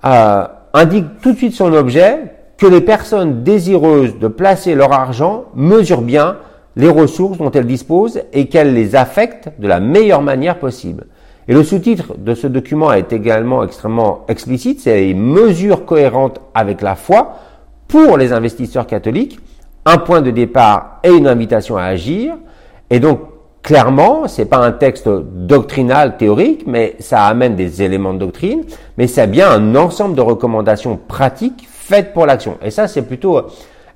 euh, 0.06 0.46
indique 0.74 1.06
tout 1.22 1.34
de 1.34 1.38
suite 1.38 1.54
son 1.54 1.74
objet 1.74 2.36
que 2.58 2.68
les 2.68 2.82
personnes 2.82 3.44
désireuses 3.44 4.18
de 4.18 4.28
placer 4.28 4.76
leur 4.76 4.94
argent 4.94 5.46
mesurent 5.56 6.02
bien 6.02 6.38
les 6.76 6.90
ressources 6.90 7.38
dont 7.38 7.52
elles 7.52 7.68
disposent 7.68 8.22
et 8.34 8.48
qu'elles 8.48 8.74
les 8.74 8.96
affectent 8.96 9.50
de 9.60 9.68
la 9.68 9.80
meilleure 9.80 10.22
manière 10.22 10.60
possible. 10.60 11.06
Et 11.48 11.54
le 11.54 11.64
sous-titre 11.64 12.16
de 12.18 12.34
ce 12.34 12.48
document 12.48 12.92
est 12.92 13.14
également 13.14 13.64
extrêmement 13.64 14.26
explicite, 14.28 14.80
c'est 14.80 15.14
mesures 15.14 15.86
cohérentes 15.86 16.42
avec 16.54 16.82
la 16.82 16.96
foi 16.96 17.36
pour 17.88 18.18
les 18.18 18.34
investisseurs 18.34 18.88
catholiques, 18.88 19.40
un 19.86 20.00
point 20.00 20.22
de 20.22 20.32
départ 20.32 21.00
et 21.04 21.12
une 21.12 21.28
invitation 21.28 21.78
à 21.78 21.84
agir. 21.84 22.36
Et 22.90 23.00
donc, 23.00 23.20
clairement, 23.62 24.28
c'est 24.28 24.46
pas 24.46 24.58
un 24.58 24.72
texte 24.72 25.08
doctrinal 25.08 26.18
théorique, 26.18 26.66
mais 26.66 26.96
ça 27.00 27.26
amène 27.26 27.56
des 27.56 27.84
éléments 27.84 28.14
de 28.14 28.20
doctrine, 28.20 28.64
mais 28.98 29.06
c'est 29.06 29.28
bien 29.28 29.50
un 29.52 29.76
ensemble 29.76 30.16
de 30.16 30.22
recommandations 30.22 30.98
pratiques 31.08 31.68
faites 31.70 32.14
pour 32.14 32.26
l'action. 32.26 32.58
Et 32.64 32.72
ça, 32.72 32.88
c'est 32.88 33.04
plutôt 33.04 33.44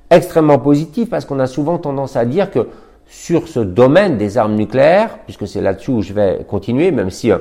extrêmement 0.10 0.60
positif 0.60 1.10
parce 1.10 1.26
qu'on 1.26 1.40
a 1.40 1.48
souvent 1.48 1.78
tendance 1.78 2.16
à 2.16 2.26
dire 2.26 2.52
que 2.52 2.68
sur 3.06 3.48
ce 3.48 3.60
domaine 3.60 4.18
des 4.18 4.38
armes 4.38 4.56
nucléaires, 4.56 5.20
puisque 5.26 5.48
c'est 5.48 5.62
là-dessus 5.62 5.92
où 5.92 6.02
je 6.02 6.14
vais 6.14 6.46
continuer, 6.48 6.92
même 6.92 7.10
si 7.10 7.32
euh, 7.32 7.40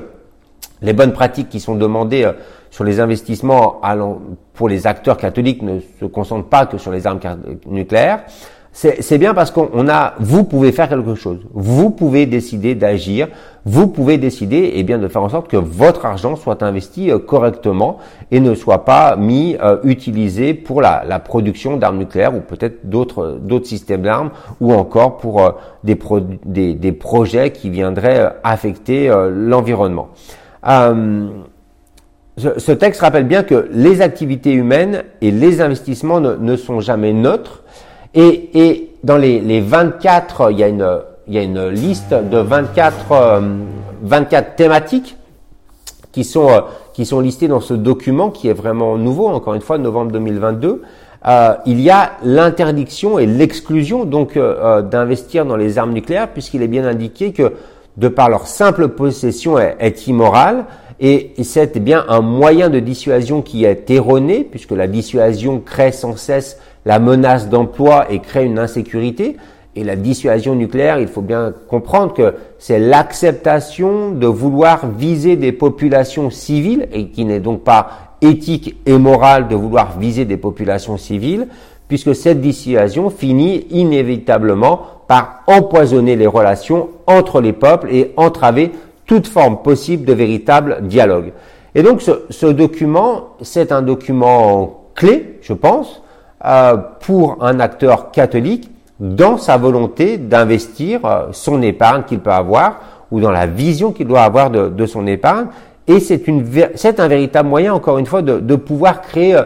les 0.81 0.93
bonnes 0.93 1.13
pratiques 1.13 1.49
qui 1.49 1.59
sont 1.59 1.75
demandées 1.75 2.23
euh, 2.23 2.33
sur 2.71 2.83
les 2.83 2.99
investissements 2.99 3.81
pour 4.53 4.69
les 4.69 4.85
acteurs 4.87 5.17
catholiques 5.17 5.61
ne 5.61 5.79
se 5.99 6.05
concentrent 6.05 6.49
pas 6.49 6.65
que 6.65 6.77
sur 6.77 6.91
les 6.91 7.07
armes 7.07 7.19
nucléaires, 7.65 8.23
c'est 8.81 9.17
bien 9.17 9.33
parce 9.33 9.51
qu'on 9.51 9.89
a, 9.89 10.13
vous 10.19 10.45
pouvez 10.45 10.71
faire 10.71 10.87
quelque 10.87 11.13
chose. 11.15 11.39
Vous 11.53 11.89
pouvez 11.89 12.25
décider 12.25 12.75
d'agir. 12.75 13.27
Vous 13.65 13.87
pouvez 13.87 14.17
décider, 14.17 14.71
eh 14.75 14.83
bien, 14.83 14.97
de 14.97 15.09
faire 15.09 15.21
en 15.21 15.27
sorte 15.27 15.49
que 15.49 15.57
votre 15.57 16.05
argent 16.05 16.37
soit 16.37 16.63
investi 16.63 17.11
euh, 17.11 17.19
correctement 17.19 17.97
et 18.31 18.39
ne 18.39 18.55
soit 18.55 18.85
pas 18.85 19.17
mis, 19.17 19.57
euh, 19.61 19.79
utilisé 19.83 20.53
pour 20.53 20.81
la, 20.81 21.03
production 21.19 21.75
d'armes 21.75 21.97
nucléaires 21.97 22.33
ou 22.33 22.39
peut-être 22.39 22.89
d'autres 22.89 23.37
d'autres 23.41 23.67
systèmes 23.67 24.03
d'armes 24.03 24.29
ou 24.61 24.73
encore 24.73 25.17
pour 25.17 25.41
euh, 25.41 25.51
des, 25.83 26.73
des, 26.73 26.91
projets 26.93 27.51
qui 27.51 27.69
viendraient 27.69 28.33
affecter 28.45 29.13
l'environnement. 29.29 30.07
Ce, 32.37 32.71
texte 32.71 33.01
rappelle 33.01 33.27
bien 33.27 33.43
que 33.43 33.67
les 33.73 34.01
activités 34.01 34.53
humaines 34.53 35.03
et 35.19 35.31
les 35.31 35.59
investissements 35.59 36.21
ne 36.21 36.55
sont 36.55 36.79
jamais 36.79 37.11
neutres 37.11 37.63
et, 38.13 38.49
et 38.53 38.95
dans 39.03 39.17
les, 39.17 39.39
les, 39.39 39.61
24, 39.61 40.51
il 40.51 40.59
y, 40.59 40.63
a 40.63 40.67
une, 40.67 40.87
il 41.27 41.33
y 41.33 41.37
a 41.37 41.43
une 41.43 41.67
liste 41.69 42.13
de 42.13 42.37
24, 42.37 43.41
24 44.01 44.45
euh, 44.47 44.55
thématiques 44.55 45.15
qui 46.11 46.23
sont, 46.23 46.49
euh, 46.49 46.61
qui 46.93 47.05
sont 47.05 47.19
listées 47.19 47.47
dans 47.47 47.59
ce 47.59 47.73
document 47.73 48.31
qui 48.31 48.47
est 48.47 48.53
vraiment 48.53 48.97
nouveau, 48.97 49.27
encore 49.27 49.53
une 49.53 49.61
fois, 49.61 49.77
novembre 49.77 50.11
2022. 50.11 50.81
Euh, 51.27 51.53
il 51.65 51.81
y 51.81 51.89
a 51.89 52.13
l'interdiction 52.23 53.19
et 53.19 53.25
l'exclusion 53.25 54.05
donc 54.05 54.39
d'investir 54.89 55.45
dans 55.45 55.57
les 55.57 55.77
armes 55.77 55.91
nucléaires 55.91 56.29
puisqu'il 56.31 56.61
est 56.63 56.69
bien 56.69 56.85
indiqué 56.85 57.33
que 57.33 57.53
de 57.97 58.07
par 58.07 58.29
leur 58.29 58.47
simple 58.47 58.87
possession 58.87 59.59
est, 59.59 59.75
est 59.79 60.07
immorale 60.07 60.65
et, 61.01 61.33
et 61.37 61.43
c'est 61.43 61.77
bien 61.79 62.05
un 62.07 62.21
moyen 62.21 62.69
de 62.69 62.79
dissuasion 62.79 63.41
qui 63.41 63.65
est 63.65 63.89
erroné 63.89 64.47
puisque 64.49 64.71
la 64.71 64.87
dissuasion 64.87 65.59
crée 65.59 65.91
sans 65.91 66.15
cesse 66.15 66.57
la 66.85 66.99
menace 66.99 67.49
d'emploi 67.49 68.11
et 68.11 68.19
crée 68.19 68.45
une 68.45 68.59
insécurité. 68.59 69.37
Et 69.75 69.83
la 69.83 69.95
dissuasion 69.95 70.55
nucléaire, 70.55 70.99
il 70.99 71.07
faut 71.07 71.21
bien 71.21 71.53
comprendre 71.69 72.13
que 72.13 72.33
c'est 72.57 72.79
l'acceptation 72.79 74.11
de 74.11 74.27
vouloir 74.27 74.87
viser 74.87 75.35
des 75.35 75.51
populations 75.51 76.29
civiles, 76.29 76.87
et 76.91 77.09
qui 77.09 77.23
n'est 77.23 77.39
donc 77.39 77.63
pas 77.63 78.15
éthique 78.21 78.75
et 78.85 78.97
morale 78.97 79.47
de 79.47 79.55
vouloir 79.55 79.97
viser 79.97 80.25
des 80.25 80.37
populations 80.37 80.97
civiles, 80.97 81.47
puisque 81.87 82.15
cette 82.15 82.41
dissuasion 82.41 83.09
finit 83.09 83.67
inévitablement 83.69 84.81
par 85.07 85.43
empoisonner 85.47 86.15
les 86.15 86.27
relations 86.27 86.89
entre 87.07 87.39
les 87.39 87.53
peuples 87.53 87.89
et 87.91 88.13
entraver 88.17 88.71
toute 89.05 89.27
forme 89.27 89.61
possible 89.61 90.05
de 90.05 90.13
véritable 90.13 90.79
dialogue. 90.81 91.31
Et 91.73 91.83
donc 91.83 92.01
ce, 92.01 92.11
ce 92.29 92.47
document, 92.47 93.29
c'est 93.41 93.71
un 93.71 93.81
document 93.81 94.91
clé, 94.95 95.39
je 95.41 95.53
pense, 95.53 96.03
euh, 96.45 96.77
pour 97.01 97.43
un 97.43 97.59
acteur 97.59 98.11
catholique 98.11 98.71
dans 99.01 99.37
sa 99.37 99.57
volonté 99.57 100.17
d'investir 100.17 101.03
euh, 101.03 101.27
son 101.33 101.61
épargne 101.61 102.03
qu'il 102.03 102.19
peut 102.19 102.31
avoir 102.31 102.79
ou 103.11 103.19
dans 103.19 103.31
la 103.31 103.45
vision 103.45 103.91
qu'il 103.91 104.07
doit 104.07 104.21
avoir 104.21 104.49
de, 104.49 104.69
de 104.69 104.85
son 104.85 105.05
épargne. 105.05 105.47
Et 105.85 105.99
c'est 105.99 106.99
un 107.01 107.07
véritable 107.09 107.49
moyen, 107.49 107.73
encore 107.73 107.97
une 107.97 108.05
fois, 108.05 108.21
de, 108.21 108.39
de 108.39 108.55
pouvoir 108.55 109.01
créer 109.01 109.35
euh, 109.35 109.43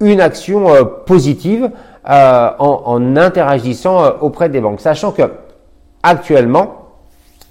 une 0.00 0.20
action 0.20 0.66
positive 1.06 1.70
en, 2.04 2.54
en, 2.58 3.16
interagissant 3.16 4.02
auprès 4.20 4.48
des 4.48 4.60
banques, 4.60 4.80
sachant 4.80 5.12
que 5.12 5.22
actuellement, 6.02 6.88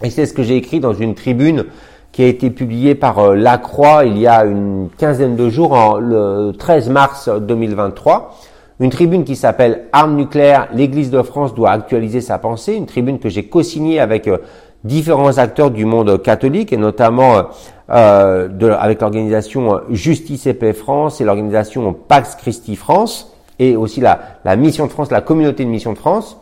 et 0.04 0.10
c'est 0.10 0.26
ce 0.26 0.34
que 0.34 0.44
j'ai 0.44 0.58
écrit 0.58 0.82
dans 0.82 0.92
une 0.92 1.16
tribune 1.16 1.68
qui 2.12 2.24
a 2.24 2.28
été 2.28 2.50
publiée 2.50 2.94
par 2.94 3.36
La 3.36 3.58
Croix 3.58 4.04
il 4.04 4.18
y 4.18 4.28
a 4.28 4.44
une 4.44 4.90
quinzaine 4.98 5.38
de 5.38 5.48
jours, 5.48 5.72
en, 5.72 5.96
le 5.96 6.52
13 6.60 6.90
mars 6.90 7.30
2023, 7.30 8.36
une 8.82 8.90
tribune 8.90 9.24
qui 9.24 9.36
s'appelle 9.36 9.84
Armes 9.94 10.16
nucléaires, 10.16 10.68
l'Église 10.74 11.12
de 11.12 11.22
France 11.22 11.54
doit 11.54 11.70
actualiser 11.70 12.20
sa 12.20 12.40
pensée, 12.40 12.74
une 12.74 12.88
tribune 12.88 13.20
que 13.20 13.30
j'ai 13.30 13.44
co-signée 13.44 14.00
avec 14.00 14.28
euh, 14.28 14.40
différents 14.84 15.38
acteurs 15.38 15.70
du 15.70 15.86
monde 15.86 16.20
catholique 16.24 16.74
et 16.74 16.78
notamment 16.78 17.44
euh, 17.92 18.76
avec 18.80 19.02
l'organisation 19.02 19.82
Justice 19.92 20.48
et 20.48 20.56
Paix 20.56 20.74
France 20.74 21.22
et 21.22 21.26
l'organisation 21.26 21.94
Pax 21.94 22.36
Christi 22.36 22.76
France 22.76 23.38
et 23.60 23.76
aussi 23.76 24.02
la, 24.02 24.18
Mission 24.58 24.88
de 24.88 24.92
France, 24.92 25.12
la 25.12 25.22
communauté 25.22 25.64
de 25.64 25.70
Mission 25.70 25.94
de 25.94 26.00
France. 26.00 26.38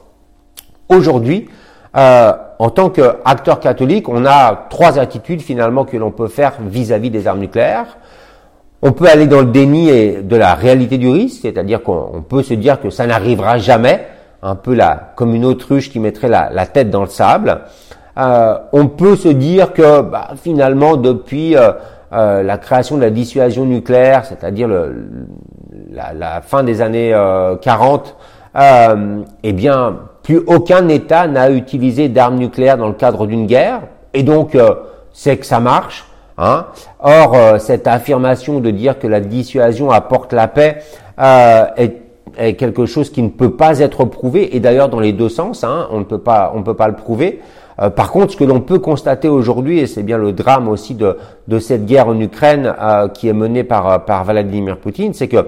Aujourd'hui, 0.87 1.49
euh, 1.97 2.31
en 2.57 2.69
tant 2.69 2.89
qu'acteur 2.89 3.59
catholique, 3.59 4.07
on 4.07 4.25
a 4.25 4.67
trois 4.69 4.97
attitudes 4.97 5.41
finalement 5.41 5.83
que 5.83 5.97
l'on 5.97 6.11
peut 6.11 6.29
faire 6.29 6.53
vis-à-vis 6.65 7.09
des 7.09 7.27
armes 7.27 7.39
nucléaires. 7.39 7.97
On 8.81 8.93
peut 8.93 9.07
aller 9.07 9.27
dans 9.27 9.39
le 9.41 9.47
déni 9.47 9.91
de 10.23 10.35
la 10.37 10.55
réalité 10.55 10.97
du 10.97 11.09
risque, 11.09 11.39
c'est-à-dire 11.41 11.83
qu'on 11.83 12.23
peut 12.27 12.43
se 12.43 12.53
dire 12.53 12.79
que 12.79 12.89
ça 12.89 13.05
n'arrivera 13.05 13.57
jamais, 13.57 14.05
un 14.41 14.55
peu 14.55 14.73
la, 14.73 15.11
comme 15.15 15.35
une 15.35 15.45
autruche 15.45 15.89
qui 15.89 15.99
mettrait 15.99 16.29
la, 16.29 16.65
tête 16.65 16.89
dans 16.89 17.01
le 17.01 17.09
sable. 17.09 17.61
Euh, 18.17 18.57
on 18.73 18.87
peut 18.87 19.15
se 19.15 19.27
dire 19.27 19.73
que 19.73 20.01
bah, 20.01 20.29
finalement, 20.41 20.97
depuis 20.97 21.55
euh, 21.55 21.71
euh, 22.13 22.41
la 22.43 22.57
création 22.57 22.95
de 22.97 23.01
la 23.01 23.09
dissuasion 23.09 23.65
nucléaire, 23.65 24.25
c'est-à-dire 24.25 24.67
la, 25.91 26.13
la, 26.13 26.41
fin 26.41 26.63
des 26.63 26.81
années 26.81 27.13
40, 27.61 28.15
eh 29.43 29.53
bien, 29.53 29.97
plus 30.23 30.41
aucun 30.47 30.87
État 30.87 31.27
n'a 31.27 31.49
utilisé 31.49 32.09
d'armes 32.09 32.37
nucléaires 32.37 32.77
dans 32.77 32.87
le 32.87 32.93
cadre 32.93 33.27
d'une 33.27 33.45
guerre, 33.45 33.81
et 34.13 34.23
donc 34.23 34.57
c'est 35.13 35.37
que 35.37 35.45
ça 35.45 35.59
marche. 35.59 36.08
Hein? 36.39 36.67
Or, 36.99 37.35
euh, 37.35 37.59
cette 37.59 37.85
affirmation 37.85 38.61
de 38.61 38.71
dire 38.71 38.97
que 38.97 39.07
la 39.07 39.19
dissuasion 39.19 39.91
apporte 39.91 40.31
la 40.31 40.47
paix 40.47 40.77
euh, 41.19 41.65
est, 41.75 42.53
quelque 42.53 42.85
chose 42.85 43.09
qui 43.09 43.21
ne 43.21 43.27
peut 43.27 43.51
pas 43.51 43.79
être 43.79 44.05
prouvé, 44.05 44.55
et 44.55 44.61
d'ailleurs 44.61 44.87
dans 44.87 45.01
les 45.01 45.11
deux 45.11 45.27
sens, 45.27 45.65
hein, 45.65 45.87
on 45.91 45.99
ne 45.99 46.03
peut 46.05 46.19
pas, 46.19 46.53
on 46.55 46.63
peut 46.63 46.75
pas 46.75 46.87
le 46.87 46.95
prouver. 46.95 47.41
Euh, 47.81 47.89
par 47.89 48.11
contre, 48.11 48.31
ce 48.31 48.37
que 48.37 48.45
l'on 48.45 48.61
peut 48.61 48.79
constater 48.79 49.27
aujourd'hui, 49.27 49.79
et 49.79 49.87
c'est 49.87 50.03
bien 50.03 50.17
le 50.17 50.31
drame 50.31 50.69
aussi 50.69 50.95
de, 50.95 51.17
de 51.49 51.59
cette 51.59 51.85
guerre 51.85 52.07
en 52.07 52.17
Ukraine 52.19 52.73
qui 53.13 53.27
est 53.27 53.33
menée 53.33 53.65
par, 53.65 54.05
par 54.05 54.23
Vladimir 54.23 54.77
Poutine, 54.77 55.13
c'est 55.13 55.27
que 55.27 55.47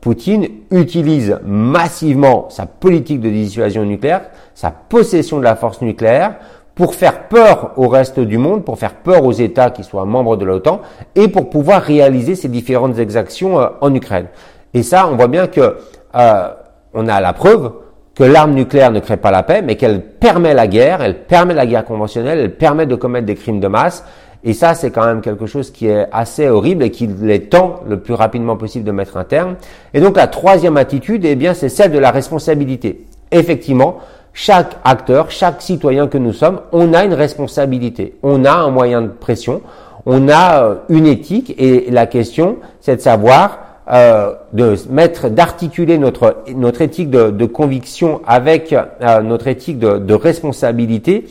Poutine 0.00 0.48
utilise 0.70 1.38
massivement 1.44 2.46
sa 2.50 2.66
politique 2.66 3.20
de 3.20 3.30
dissuasion 3.30 3.84
nucléaire, 3.84 4.22
sa 4.54 4.70
possession 4.70 5.38
de 5.38 5.44
la 5.44 5.56
force 5.56 5.80
nucléaire, 5.82 6.36
pour 6.74 6.94
faire 6.94 7.28
peur 7.28 7.72
au 7.76 7.88
reste 7.88 8.20
du 8.20 8.38
monde, 8.38 8.64
pour 8.64 8.78
faire 8.78 8.94
peur 8.94 9.24
aux 9.24 9.32
États 9.32 9.70
qui 9.70 9.84
soient 9.84 10.04
membres 10.04 10.36
de 10.36 10.44
l'OTAN, 10.44 10.80
et 11.14 11.28
pour 11.28 11.50
pouvoir 11.50 11.82
réaliser 11.82 12.34
ces 12.34 12.48
différentes 12.48 12.98
exactions 12.98 13.60
euh, 13.60 13.68
en 13.80 13.94
Ukraine. 13.94 14.26
Et 14.72 14.82
ça, 14.82 15.08
on 15.10 15.16
voit 15.16 15.28
bien 15.28 15.46
que 15.46 15.76
euh, 16.16 16.48
on 16.92 17.06
a 17.08 17.20
la 17.20 17.32
preuve 17.32 17.72
que 18.14 18.24
l'arme 18.24 18.54
nucléaire 18.54 18.92
ne 18.92 19.00
crée 19.00 19.16
pas 19.16 19.30
la 19.30 19.42
paix, 19.42 19.62
mais 19.62 19.76
qu'elle 19.76 20.00
permet 20.00 20.54
la 20.54 20.66
guerre, 20.66 21.02
elle 21.02 21.24
permet 21.24 21.54
la 21.54 21.66
guerre 21.66 21.84
conventionnelle, 21.84 22.38
elle 22.38 22.56
permet 22.56 22.86
de 22.86 22.94
commettre 22.94 23.26
des 23.26 23.34
crimes 23.34 23.60
de 23.60 23.66
masse. 23.66 24.04
Et 24.44 24.52
ça, 24.52 24.74
c'est 24.74 24.90
quand 24.90 25.06
même 25.06 25.20
quelque 25.20 25.46
chose 25.46 25.70
qui 25.70 25.88
est 25.88 26.06
assez 26.12 26.48
horrible 26.48 26.84
et 26.84 26.90
qu'il 26.90 27.30
est 27.30 27.50
temps 27.50 27.80
le 27.88 27.98
plus 27.98 28.14
rapidement 28.14 28.56
possible 28.56 28.84
de 28.84 28.92
mettre 28.92 29.16
un 29.16 29.24
terme. 29.24 29.56
Et 29.94 30.00
donc 30.00 30.16
la 30.16 30.26
troisième 30.26 30.76
attitude, 30.76 31.24
eh 31.24 31.34
bien, 31.34 31.54
c'est 31.54 31.70
celle 31.70 31.90
de 31.90 31.98
la 31.98 32.10
responsabilité. 32.10 33.06
Effectivement, 33.32 33.98
chaque 34.34 34.76
acteur, 34.84 35.30
chaque 35.30 35.62
citoyen 35.62 36.08
que 36.08 36.18
nous 36.18 36.32
sommes, 36.32 36.60
on 36.72 36.92
a 36.92 37.04
une 37.04 37.14
responsabilité, 37.14 38.16
on 38.22 38.44
a 38.44 38.52
un 38.52 38.70
moyen 38.70 39.00
de 39.00 39.08
pression, 39.08 39.62
on 40.06 40.28
a 40.28 40.62
euh, 40.62 40.74
une 40.88 41.06
éthique. 41.06 41.54
Et 41.56 41.90
la 41.90 42.06
question, 42.06 42.58
c'est 42.80 42.96
de 42.96 43.00
savoir 43.00 43.58
euh, 43.90 44.34
de 44.52 44.76
mettre, 44.90 45.28
d'articuler 45.28 45.98
notre 45.98 46.38
notre 46.54 46.82
éthique 46.82 47.10
de, 47.10 47.46
conviction 47.46 48.22
avec 48.26 48.72
euh, 48.72 49.22
notre 49.22 49.46
éthique 49.46 49.78
de, 49.78 50.14
responsabilité, 50.14 51.26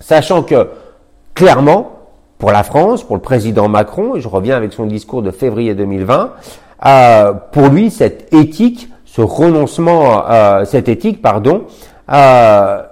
sachant 0.00 0.42
que 0.42 0.68
clairement, 1.34 1.92
pour 2.38 2.50
la 2.50 2.64
France, 2.64 3.04
pour 3.04 3.16
le 3.16 3.22
président 3.22 3.68
Macron, 3.68 4.16
et 4.16 4.20
je 4.20 4.28
reviens 4.28 4.56
avec 4.56 4.72
son 4.72 4.86
discours 4.86 5.22
de 5.22 5.30
février 5.30 5.74
2020, 5.74 6.32
pour 7.52 7.68
lui, 7.68 7.90
cette 7.90 8.32
éthique, 8.32 8.88
ce 9.04 9.22
renoncement, 9.22 10.22
cette 10.64 10.88
éthique, 10.88 11.20
pardon, 11.20 11.64
euh, 12.12 12.82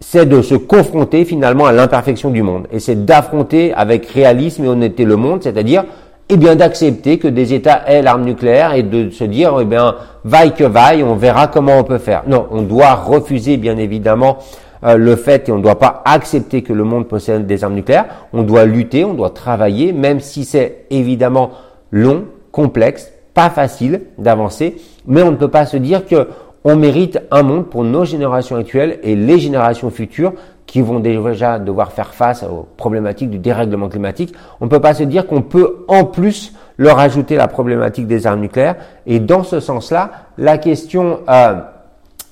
c'est 0.00 0.26
de 0.26 0.42
se 0.42 0.54
confronter 0.54 1.24
finalement 1.24 1.66
à 1.66 1.72
l'imperfection 1.72 2.30
du 2.30 2.42
monde. 2.42 2.66
Et 2.70 2.80
c'est 2.80 3.04
d'affronter 3.04 3.72
avec 3.74 4.06
réalisme 4.06 4.64
et 4.64 4.68
honnêteté 4.68 5.04
le 5.04 5.16
monde, 5.16 5.42
c'est-à-dire 5.42 5.84
eh 6.28 6.36
bien 6.36 6.56
d'accepter 6.56 7.18
que 7.18 7.28
des 7.28 7.54
États 7.54 7.82
aient 7.86 8.02
l'arme 8.02 8.24
nucléaire 8.24 8.74
et 8.74 8.82
de 8.82 9.10
se 9.10 9.24
dire 9.24 9.56
eh 9.60 9.64
bien 9.64 9.94
vaille 10.24 10.54
que 10.54 10.64
vaille, 10.64 11.02
on 11.02 11.14
verra 11.14 11.46
comment 11.46 11.78
on 11.78 11.84
peut 11.84 11.98
faire. 11.98 12.24
Non, 12.26 12.46
on 12.50 12.62
doit 12.62 12.94
refuser 12.94 13.56
bien 13.56 13.76
évidemment 13.76 14.38
euh, 14.84 14.96
le 14.96 15.16
fait 15.16 15.48
et 15.48 15.52
on 15.52 15.58
ne 15.58 15.62
doit 15.62 15.78
pas 15.78 16.02
accepter 16.04 16.62
que 16.62 16.72
le 16.72 16.84
monde 16.84 17.08
possède 17.08 17.46
des 17.46 17.64
armes 17.64 17.74
nucléaires. 17.74 18.06
On 18.32 18.42
doit 18.42 18.64
lutter, 18.64 19.04
on 19.04 19.14
doit 19.14 19.30
travailler, 19.30 19.92
même 19.92 20.20
si 20.20 20.44
c'est 20.44 20.86
évidemment 20.90 21.50
long, 21.90 22.24
complexe, 22.52 23.12
pas 23.32 23.50
facile 23.50 24.02
d'avancer, 24.18 24.76
mais 25.06 25.22
on 25.22 25.30
ne 25.30 25.36
peut 25.36 25.48
pas 25.48 25.66
se 25.66 25.76
dire 25.76 26.06
que 26.06 26.28
on 26.68 26.74
mérite 26.74 27.20
un 27.30 27.44
monde 27.44 27.66
pour 27.66 27.84
nos 27.84 28.04
générations 28.04 28.56
actuelles 28.56 28.98
et 29.04 29.14
les 29.14 29.38
générations 29.38 29.88
futures 29.88 30.32
qui 30.66 30.80
vont 30.80 30.98
déjà 30.98 31.60
devoir 31.60 31.92
faire 31.92 32.12
face 32.12 32.42
aux 32.42 32.66
problématiques 32.76 33.30
du 33.30 33.38
dérèglement 33.38 33.88
climatique. 33.88 34.34
On 34.60 34.64
ne 34.64 34.70
peut 34.70 34.80
pas 34.80 34.92
se 34.92 35.04
dire 35.04 35.28
qu'on 35.28 35.42
peut 35.42 35.84
en 35.86 36.04
plus 36.04 36.54
leur 36.76 36.98
ajouter 36.98 37.36
la 37.36 37.46
problématique 37.46 38.08
des 38.08 38.26
armes 38.26 38.40
nucléaires. 38.40 38.74
Et 39.06 39.20
dans 39.20 39.44
ce 39.44 39.60
sens-là, 39.60 40.10
la 40.38 40.58
question, 40.58 41.20
euh, 41.30 41.60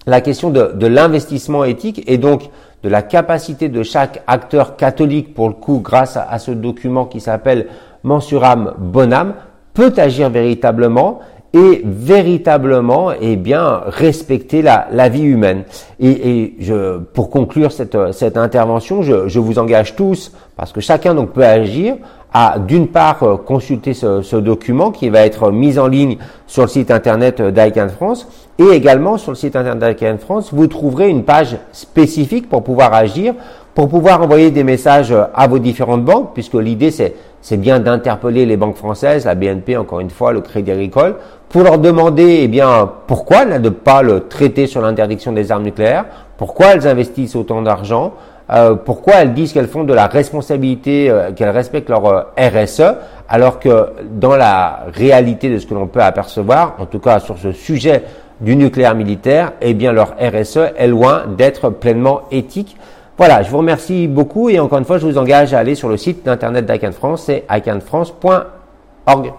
la 0.04 0.20
question 0.20 0.50
de, 0.50 0.84
l'investissement 0.84 1.62
éthique 1.62 2.02
et 2.08 2.18
donc 2.18 2.50
de 2.82 2.88
la 2.88 3.02
capacité 3.02 3.68
de 3.68 3.84
chaque 3.84 4.24
acteur 4.26 4.74
catholique, 4.74 5.32
pour 5.32 5.46
le 5.46 5.54
coup, 5.54 5.78
grâce 5.78 6.16
à, 6.16 6.24
à 6.28 6.40
ce 6.40 6.50
document 6.50 7.04
qui 7.04 7.20
s'appelle 7.20 7.68
Mensuram 8.02 8.74
Bonam, 8.78 9.34
peut 9.74 9.92
agir 9.96 10.28
véritablement 10.28 11.20
et 11.54 11.82
véritablement 11.84 13.12
eh 13.18 13.36
bien 13.36 13.80
respecter 13.86 14.60
la, 14.60 14.88
la 14.90 15.08
vie 15.08 15.22
humaine. 15.22 15.62
Et, 16.00 16.10
et 16.10 16.56
je, 16.58 16.98
pour 16.98 17.30
conclure 17.30 17.70
cette, 17.70 17.96
cette 18.12 18.36
intervention, 18.36 19.02
je, 19.02 19.28
je, 19.28 19.38
vous 19.38 19.60
engage 19.60 19.94
tous, 19.94 20.32
parce 20.56 20.72
que 20.72 20.80
chacun 20.80 21.14
donc 21.14 21.30
peut 21.30 21.44
agir, 21.44 21.94
à 22.32 22.58
d'une 22.58 22.88
part 22.88 23.22
euh, 23.22 23.36
consulter 23.36 23.94
ce, 23.94 24.20
ce, 24.22 24.34
document 24.34 24.90
qui 24.90 25.08
va 25.08 25.20
être 25.20 25.52
mis 25.52 25.78
en 25.78 25.86
ligne 25.86 26.18
sur 26.48 26.62
le 26.62 26.68
site 26.68 26.90
internet 26.90 27.40
d'ICANN 27.40 27.90
France 27.90 28.26
et 28.58 28.70
également 28.70 29.16
sur 29.16 29.30
le 29.30 29.36
site 29.36 29.54
internet 29.54 29.96
d'ICANN 29.96 30.18
France, 30.18 30.52
vous 30.52 30.66
trouverez 30.66 31.08
une 31.08 31.22
page 31.22 31.56
spécifique 31.70 32.48
pour 32.48 32.64
pouvoir 32.64 32.92
agir, 32.92 33.34
pour 33.76 33.88
pouvoir 33.88 34.20
envoyer 34.20 34.50
des 34.50 34.64
messages 34.64 35.14
à 35.32 35.46
vos 35.46 35.60
différentes 35.60 36.04
banques, 36.04 36.30
puisque 36.34 36.54
l'idée 36.54 36.90
c'est 36.90 37.14
c'est 37.44 37.58
bien 37.58 37.78
d'interpeller 37.78 38.46
les 38.46 38.56
banques 38.56 38.76
françaises, 38.76 39.26
la 39.26 39.34
BNP 39.34 39.76
encore 39.76 40.00
une 40.00 40.08
fois, 40.08 40.32
le 40.32 40.40
Crédit 40.40 40.70
Agricole, 40.70 41.16
pour 41.50 41.62
leur 41.62 41.78
demander 41.78 42.38
eh 42.40 42.48
bien 42.48 42.90
pourquoi 43.06 43.42
elles 43.42 43.50
n'adoptent 43.50 43.84
pas 43.84 44.00
le 44.00 44.28
traité 44.28 44.66
sur 44.66 44.80
l'interdiction 44.80 45.30
des 45.30 45.52
armes 45.52 45.64
nucléaires, 45.64 46.06
pourquoi 46.38 46.68
elles 46.68 46.88
investissent 46.88 47.36
autant 47.36 47.60
d'argent, 47.60 48.14
euh, 48.50 48.76
pourquoi 48.76 49.16
elles 49.16 49.34
disent 49.34 49.52
qu'elles 49.52 49.68
font 49.68 49.84
de 49.84 49.92
la 49.92 50.06
responsabilité, 50.06 51.10
euh, 51.10 51.32
qu'elles 51.32 51.50
respectent 51.50 51.90
leur 51.90 52.06
euh, 52.06 52.22
RSE, 52.38 52.94
alors 53.28 53.60
que 53.60 53.88
dans 54.10 54.36
la 54.36 54.86
réalité 54.94 55.50
de 55.50 55.58
ce 55.58 55.66
que 55.66 55.74
l'on 55.74 55.86
peut 55.86 56.00
apercevoir, 56.00 56.76
en 56.78 56.86
tout 56.86 56.98
cas 56.98 57.20
sur 57.20 57.36
ce 57.36 57.52
sujet 57.52 58.04
du 58.40 58.56
nucléaire 58.56 58.94
militaire, 58.94 59.52
eh 59.60 59.74
bien 59.74 59.92
leur 59.92 60.14
RSE 60.18 60.72
est 60.78 60.88
loin 60.88 61.24
d'être 61.36 61.68
pleinement 61.68 62.22
éthique. 62.30 62.78
Voilà, 63.16 63.44
je 63.44 63.50
vous 63.50 63.58
remercie 63.58 64.08
beaucoup 64.08 64.48
et 64.48 64.58
encore 64.58 64.78
une 64.78 64.84
fois, 64.84 64.98
je 64.98 65.06
vous 65.06 65.18
engage 65.18 65.54
à 65.54 65.60
aller 65.60 65.76
sur 65.76 65.88
le 65.88 65.96
site 65.96 66.24
d'internet 66.24 66.66
d'ICANN 66.66 66.92
France, 66.92 67.26
c'est 67.26 67.44
icanfrance.org. 67.48 69.32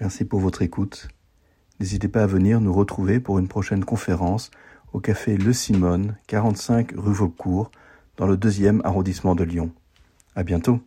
Merci 0.00 0.24
pour 0.24 0.38
votre 0.38 0.62
écoute. 0.62 1.08
N'hésitez 1.80 2.06
pas 2.06 2.22
à 2.22 2.26
venir 2.26 2.60
nous 2.60 2.72
retrouver 2.72 3.18
pour 3.18 3.40
une 3.40 3.48
prochaine 3.48 3.84
conférence 3.84 4.52
au 4.92 5.00
café 5.00 5.36
Le 5.36 5.52
Simone, 5.52 6.16
45 6.28 6.92
rue 6.96 7.12
Vaucourt, 7.12 7.72
dans 8.16 8.26
le 8.26 8.36
deuxième 8.36 8.80
arrondissement 8.84 9.34
de 9.34 9.42
Lyon. 9.42 9.70
À 10.36 10.44
bientôt. 10.44 10.78